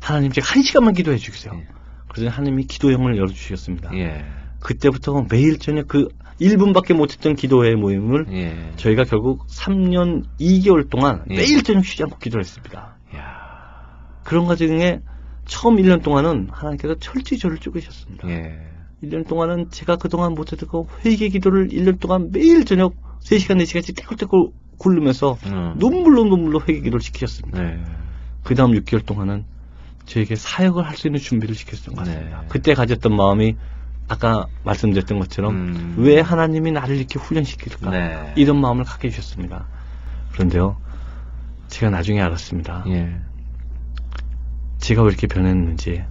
[0.00, 1.52] 하나님, 제가 1시간만 기도해 주세요.
[1.56, 1.66] 예.
[2.08, 3.90] 그래서 하나님이 기도형을 열어주셨습니다.
[3.98, 4.24] 예.
[4.60, 6.08] 그때부터 매일 저녁 그
[6.40, 8.72] 1분밖에 못했던 기도회 모임을 예.
[8.76, 11.36] 저희가 결국 3년 2개월 동안 예.
[11.36, 12.96] 매일 저녁 쉬지 않고 기도를 했습니다.
[13.16, 14.20] 야.
[14.24, 15.00] 그런 과정에
[15.46, 18.28] 처음 1년 동안은 하나님께서 철저히 저를 쪼개셨습니다.
[18.28, 18.75] 예.
[19.08, 25.38] 1년 동안은 제가 그동안 못했고 회개 기도를 1년 동안 매일 저녁 3시간 4시간씩 떼굴떼굴 굴르면서
[25.46, 25.74] 음.
[25.78, 27.62] 눈물로 눈물로 회개 기도를 시키셨습니다.
[27.62, 27.82] 네.
[28.44, 29.44] 그 다음 6개월 동안은
[30.04, 32.40] 저에게 사역을 할 수 있는 준비를 시켰던 것 같습니다.
[32.42, 32.46] 네.
[32.48, 33.56] 그때 가졌던 마음이
[34.08, 35.94] 아까 말씀드렸던 것처럼 음.
[35.98, 38.32] 왜 하나님이 나를 이렇게 훈련시킬까 네.
[38.36, 39.66] 이런 마음을 갖게 해주셨습니다.
[40.32, 40.76] 그런데요
[41.68, 42.84] 제가 나중에 알았습니다.
[42.88, 43.16] 예.
[44.78, 46.04] 제가 왜 이렇게 변했는지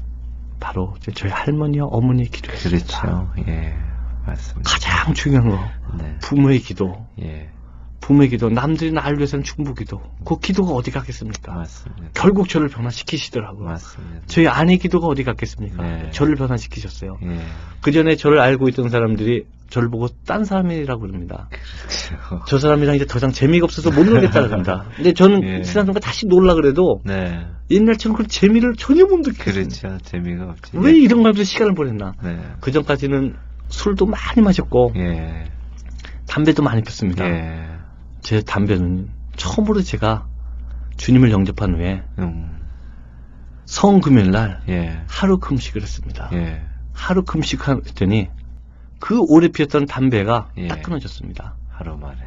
[0.59, 3.01] 바로 저희 할머니와 어머니의 기도였습니다.
[3.01, 3.33] 그렇죠.
[3.47, 3.75] 예.
[4.25, 4.71] 맞습니다.
[4.71, 5.59] 가장 중요한 거.
[5.97, 6.17] 네.
[6.21, 7.05] 부모의 기도.
[7.21, 7.49] 예.
[8.01, 8.49] 부모의 기도.
[8.49, 10.01] 남들이 나를 위해서는 중부 기도.
[10.25, 11.53] 그 기도가 어디 갔겠습니까?
[11.53, 12.09] 맞습니다.
[12.13, 13.65] 결국 저를 변화시키시더라고요.
[13.65, 14.21] 맞습니다.
[14.27, 15.83] 저희 아내 기도가 어디 갔겠습니까?
[15.83, 16.09] 네.
[16.11, 17.17] 저를 변화시키셨어요.
[17.23, 17.39] 예.
[17.81, 21.49] 그 전에 저를 알고 있던 사람들이 저를 보고 딴 사람이라고 그럽니다.
[21.49, 22.43] 그렇죠.
[22.47, 24.85] 저 사람이랑 이제 더 이상 재미가 없어서 못 놀겠다 그럽니다.
[24.95, 25.61] 근데 저는 예.
[25.63, 27.45] 지난번과 다시 놀라 그래도 네.
[27.71, 29.67] 옛날처럼 그 재미를 전혀 못 느끼겠어요.
[29.67, 29.97] 그렇죠.
[30.03, 30.71] 재미가 없지.
[30.75, 32.13] 왜 이런 말로 시간을 보냈나?
[32.23, 32.39] 네.
[32.61, 33.35] 그 전까지는
[33.69, 35.45] 술도 많이 마셨고 예.
[36.27, 37.25] 담배도 많이 폈습니다.
[37.25, 37.67] 예.
[38.21, 40.27] 제 담배는 처음으로 제가
[40.97, 42.59] 주님을 영접한 후에 음.
[43.65, 45.01] 성금요일 날 예.
[45.07, 46.29] 하루 금식을 했습니다.
[46.33, 46.61] 예.
[46.93, 48.29] 하루 금식했더니
[49.05, 50.67] 그 오래 피웠던 담배가 예.
[50.67, 51.53] 딱 끊어졌습니다.
[51.69, 52.17] 하루 만에.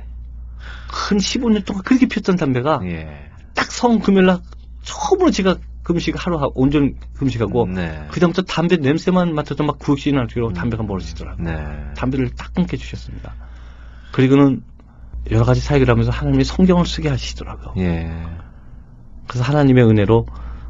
[0.89, 3.31] 큰 15년 동안 그렇게 피웠던 담배가 예.
[3.55, 4.39] 딱 성 금요일 날
[4.83, 8.07] 처음으로 제가 금식 하루 온전 금식하고 네.
[8.12, 11.45] 그다음부터 담배 냄새만 맡아도 막 구역신이 나고 담배가 멀어지더라고요.
[11.45, 11.95] 네.
[11.97, 13.35] 담배를 딱 끊게 주셨습니다.
[14.12, 14.62] 그리고는
[15.33, 17.74] 여러 가지 사역을 하면서 하나님이 성경을 쓰게 하시더라고요.
[17.79, 18.09] 예.
[19.26, 20.26] 그래서 하나님의 은혜로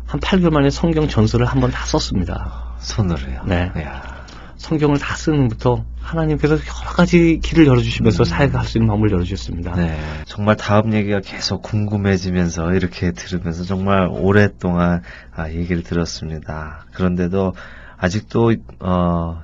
[0.07, 2.77] 한 8개월 만에 성경 전설을 한번 다 썼습니다.
[2.79, 3.45] 손으로요?
[3.45, 3.71] 네.
[3.83, 4.25] 야.
[4.57, 8.25] 성경을 다 쓰는 것부터 하나님께서 여러 가지 길을 열어주시면서 음.
[8.25, 9.75] 사역할 수 있는 마음을 열어주셨습니다.
[9.77, 9.99] 네.
[10.25, 15.03] 정말 다음 얘기가 계속 궁금해지면서 이렇게 들으면서 정말 오랫동안
[15.35, 16.87] 아, 얘기를 들었습니다.
[16.93, 17.53] 그런데도
[17.99, 19.43] 아직도 어,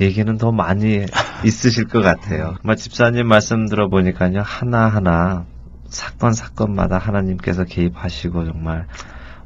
[0.00, 1.06] 얘기는 더 많이
[1.44, 2.56] 있으실 것 같아요.
[2.60, 5.46] 정말 집사님 말씀 들어보니까요, 하나 하나
[5.88, 8.86] 사건 사건마다 하나님께서 개입하시고 정말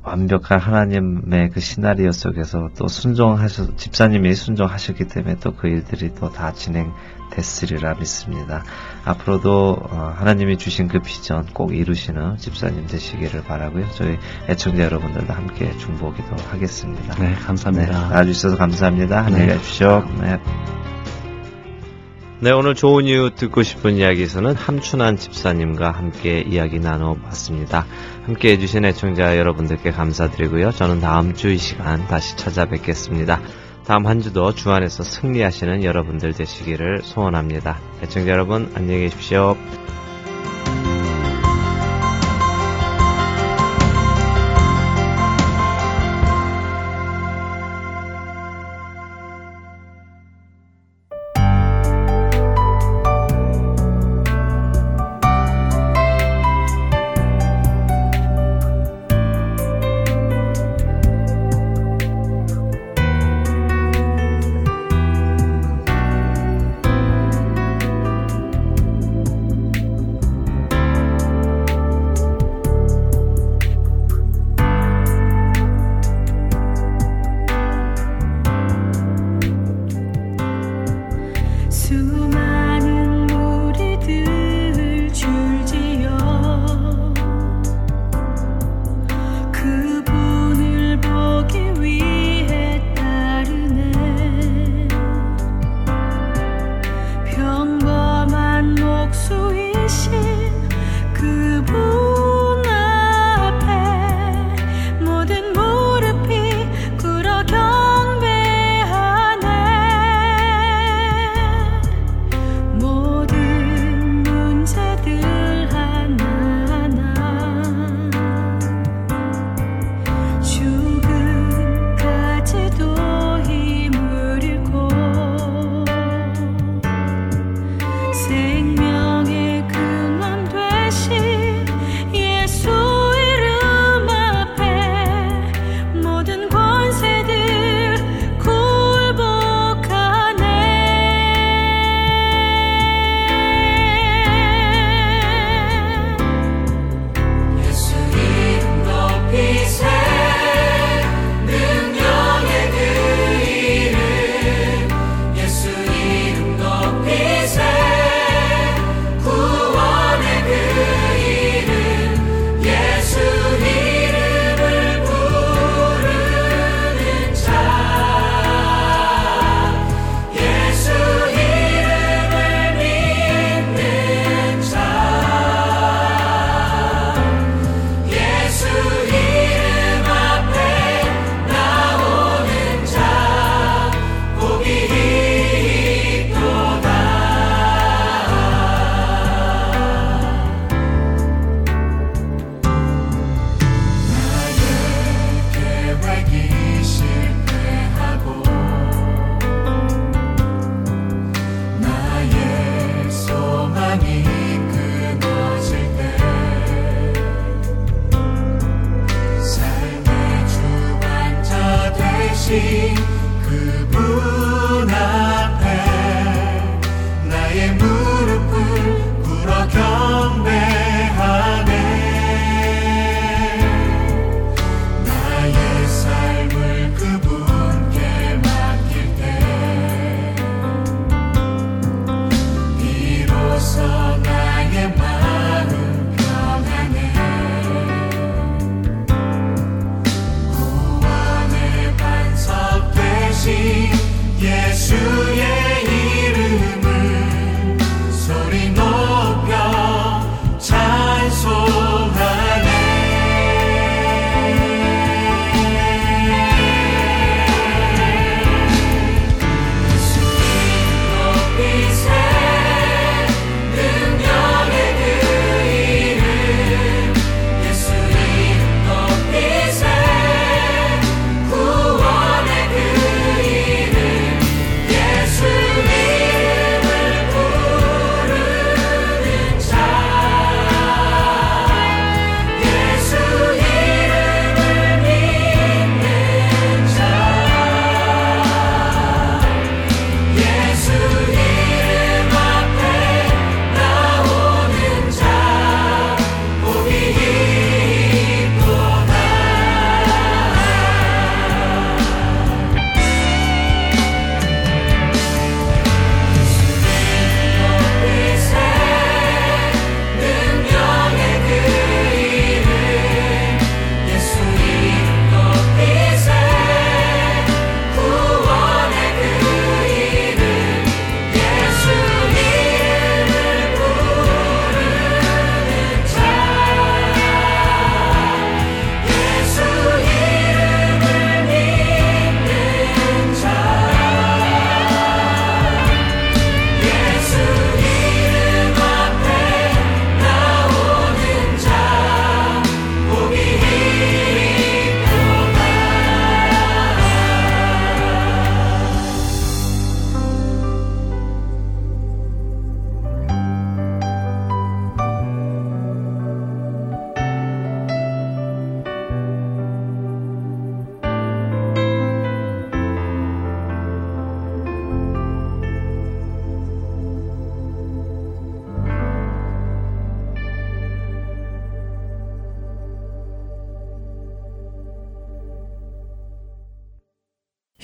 [0.07, 6.53] 완벽한 하나님의 그 시나리오 속에서 또 순종하셔 집사님이 순종하셨기 때문에 또 그 일들이 또 다
[6.53, 8.63] 진행됐으리라 믿습니다.
[9.05, 13.87] 앞으로도 어, 하나님이 주신 그 비전 꼭 이루시는 집사님 되시기를 바라고요.
[13.95, 14.17] 저희
[14.49, 17.15] 애청자 여러분들도 함께 중보기도 하겠습니다.
[17.17, 17.87] 네, 감사합니다.
[17.87, 19.29] 네, 나와주셔서 감사합니다.
[19.31, 19.59] 네.
[19.59, 20.05] 주십시오.
[20.21, 20.39] 네.
[22.39, 27.87] 네, 오늘 좋은 이유 듣고 싶은 이야기에서는 함춘한 집사님과 함께 이야기 나눠봤습니다.
[28.27, 30.73] 함께 해주신 애청자 여러분들께 감사드리고요.
[30.73, 33.41] 저는 다음 주 이 시간 다시 찾아뵙겠습니다.
[33.87, 37.79] 다음 한 주도 주 안에서 승리하시는 여러분들 되시기를 소원합니다.
[38.03, 39.57] 애청자 여러분, 안녕히 계십시오.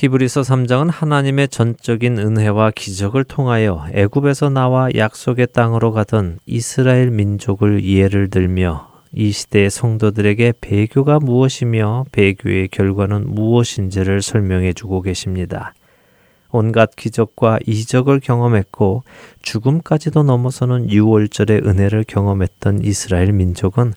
[0.03, 8.29] 히브리서 3장은 하나님의 전적인 은혜와 기적을 통하여 애굽에서 나와 약속의 땅으로 가던 이스라엘 민족을 예를
[8.29, 15.73] 들며 이 시대의 성도들에게 배교가 무엇이며 배교의 결과는 무엇인지를 설명해 주고 계십니다.
[16.51, 19.05] 온갖 기적과 이적을 경험했고
[19.43, 23.93] 죽음까지도 넘어서는 6월절의 은혜를 경험했던 이스라엘 민족은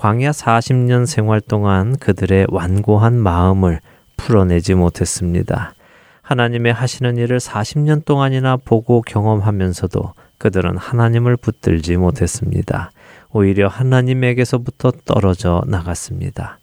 [0.00, 3.78] 광야 40년 생활 동안 그들의 완고한 마음을
[4.16, 5.74] 풀어내지 못했습니다.
[6.22, 12.90] 하나님의 하시는 일을 40년 동안이나 보고 경험하면서도 그들은 하나님을 붙들지 못했습니다.
[13.30, 16.58] 오히려 하나님에게서부터 떨어져 나갔습니다.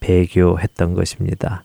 [0.00, 1.64] 배교했던 것입니다.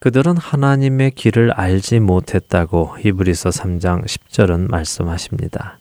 [0.00, 5.78] 그들은 하나님의 길을 알지 못했다고 히브리서 3장 10절은 말씀하십니다.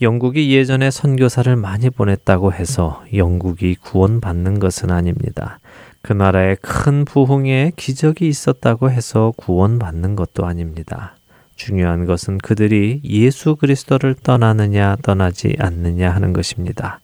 [0.00, 5.60] 영국이 예전에 선교사를 많이 보냈다고 해서 영국이 구원받는 것은 아닙니다.
[6.02, 11.14] 그 나라에 큰 부흥에 기적이 있었다고 해서 구원받는 것도 아닙니다.
[11.54, 17.00] 중요한 것은 그들이 예수 그리스도를 떠나느냐 떠나지 않느냐 하는 것입니다.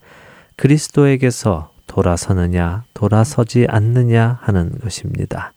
[0.56, 5.52] 그리스도에게서 돌아서느냐 돌아서지 않느냐 하는 것입니다.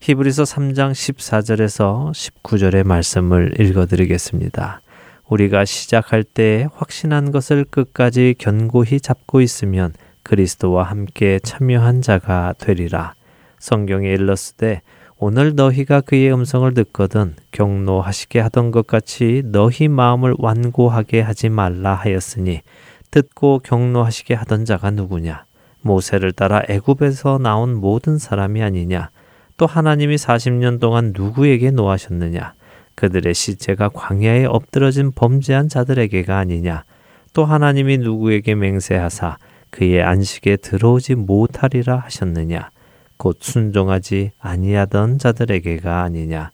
[0.00, 4.80] 히브리서 3장 14절에서 19절의 말씀을 읽어 드리겠습니다.
[5.28, 9.92] 우리가 시작할 때 확신한 것을 끝까지 견고히 잡고 있으면
[10.22, 13.14] 그리스도와 함께 참여한 자가 되리라.
[13.58, 14.82] 성경에 일렀으되
[15.18, 22.62] 오늘 너희가 그의 음성을 듣거든 경노하시게 하던 것 같이 너희 마음을 완고하게 하지 말라 하였으니
[23.10, 25.44] 듣고 경노하시게 하던 자가 누구냐?
[25.82, 29.10] 모세를 따라 애굽에서 나온 모든 사람이 아니냐?
[29.56, 32.54] 또 하나님이 40년 동안 누구에게 노하셨느냐?
[32.94, 36.84] 그들의 시체가 광야에 엎드러진 범죄한 자들에게가 아니냐?
[37.32, 39.36] 또 하나님이 누구에게 맹세하사
[39.70, 42.70] 그의 안식에 들어오지 못하리라 하셨느냐
[43.16, 46.50] 곧 순종하지 아니하던 자들에게가 아니냐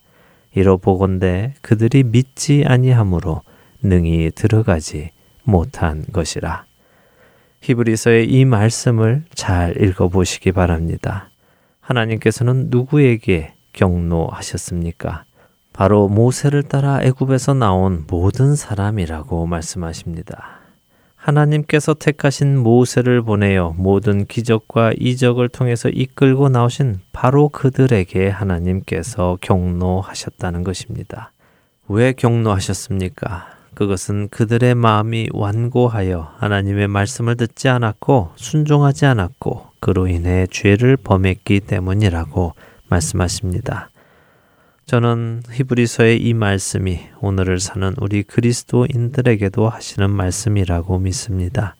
[0.53, 3.41] 이로 보건대 그들이 믿지 아니하므로
[3.81, 5.11] 능히 들어가지
[5.43, 6.65] 못한 것이라
[7.61, 11.29] 히브리서의 이 말씀을 잘 읽어 보시기 바랍니다.
[11.81, 15.23] 하나님께서는 누구에게 경노하셨습니까?
[15.73, 20.56] 바로 모세를 따라 애굽에서 나온 모든 사람이라고 말씀하십니다.
[21.27, 31.33] 하나님께서 택하신 모세를 보내어 모든 기적과 이적을 통해서 이끌고 나오신 바로 그들에게 하나님께서 경노하셨다는 것입니다.
[31.89, 33.49] 왜 경노하셨습니까?
[33.73, 42.53] 그것은 그들의 마음이 완고하여 하나님의 말씀을 듣지 않았고 순종하지 않았고 그로 인해 죄를 범했기 때문이라고
[42.87, 43.89] 말씀하십니다.
[44.87, 51.75] 저는 히브리서의 이 말씀이 오늘을 사는 우리 그리스도인들에게도 하시는 말씀이라고 믿습니다.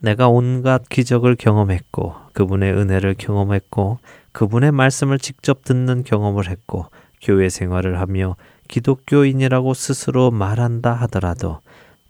[0.00, 4.00] 내가 온갖 기적을 경험했고 그분의 은혜를 경험했고
[4.32, 6.86] 그분의 말씀을 직접 듣는 경험을 했고
[7.20, 8.34] 교회 생활을 하며
[8.66, 11.60] 기독교인이라고 스스로 말한다 하더라도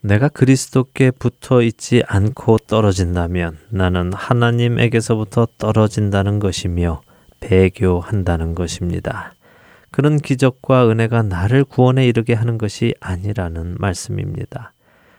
[0.00, 7.02] 내가 그리스도께 붙어 있지 않고 떨어진다면 나는 하나님에게서부터 떨어진다는 것이며
[7.40, 9.34] 배교한다는 것입니다.
[9.92, 14.72] 그런 기적과 은혜가 나를 구원에 이르게 하는 것이 아니라는 말씀입니다.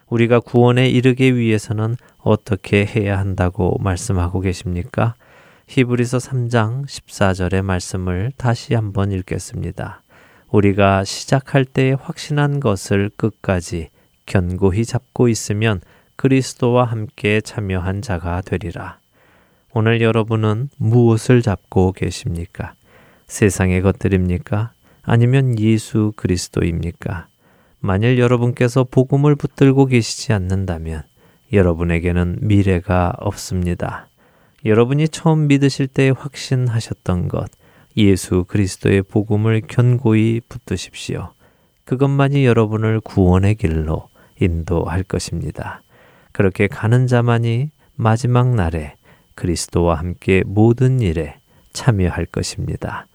[0.10, 5.14] 우리가 구원에 이르기 위해서는 어떻게 해야 한다고 말씀하고 계십니까?
[5.68, 10.02] 히브리서 3장 14절의 말씀을 다시 한번 읽겠습니다.
[10.50, 13.90] 우리가 시작할 때 확신한 것을 끝까지
[14.26, 15.82] 견고히 잡고 있으면
[16.16, 18.98] 그리스도와 함께 참여한 자가 되리라.
[19.72, 22.74] 오늘 여러분은 무엇을 잡고 계십니까?
[23.34, 24.74] 세상의 것들입니까?
[25.02, 27.26] 아니면 예수 그리스도입니까?
[27.80, 31.02] 만일 여러분께서 복음을 붙들고 계시지 않는다면
[31.52, 34.08] 여러분에게는 미래가 없습니다.
[34.66, 37.50] 여러분이 처음 믿으실 때 확신하셨던 것,
[37.98, 41.32] 예수 그리스도의 복음을 견고히 붙드십시오.
[41.86, 45.82] 그것만이 여러분을 구원의 길로 인도할 것입니다.
[46.34, 48.94] 그렇게 가는 자만이 마지막 날에
[49.34, 51.38] 그리스도와 함께 모든 일에
[51.74, 53.08] 참여할 것입니다.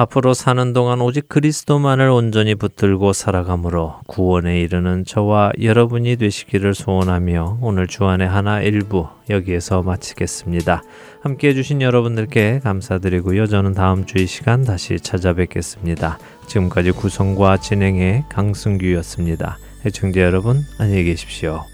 [0.00, 7.86] 앞으로 사는 동안 오직 그리스도만을 온전히 붙들고 살아가므로 구원에 이르는 저와 여러분이 되시기를 소원하며 오늘
[7.86, 10.82] 주안의 하나 일부 여기에서 마치겠습니다.
[11.20, 13.46] 함께 해주신 여러분들께 감사드리고요.
[13.46, 16.18] 저는 다음 주 이 시간 다시 찾아뵙겠습니다.
[16.46, 19.58] 지금까지 구성과 진행의 강승규였습니다.
[19.84, 21.69] 애청자 여러분 안녕히 계십시오.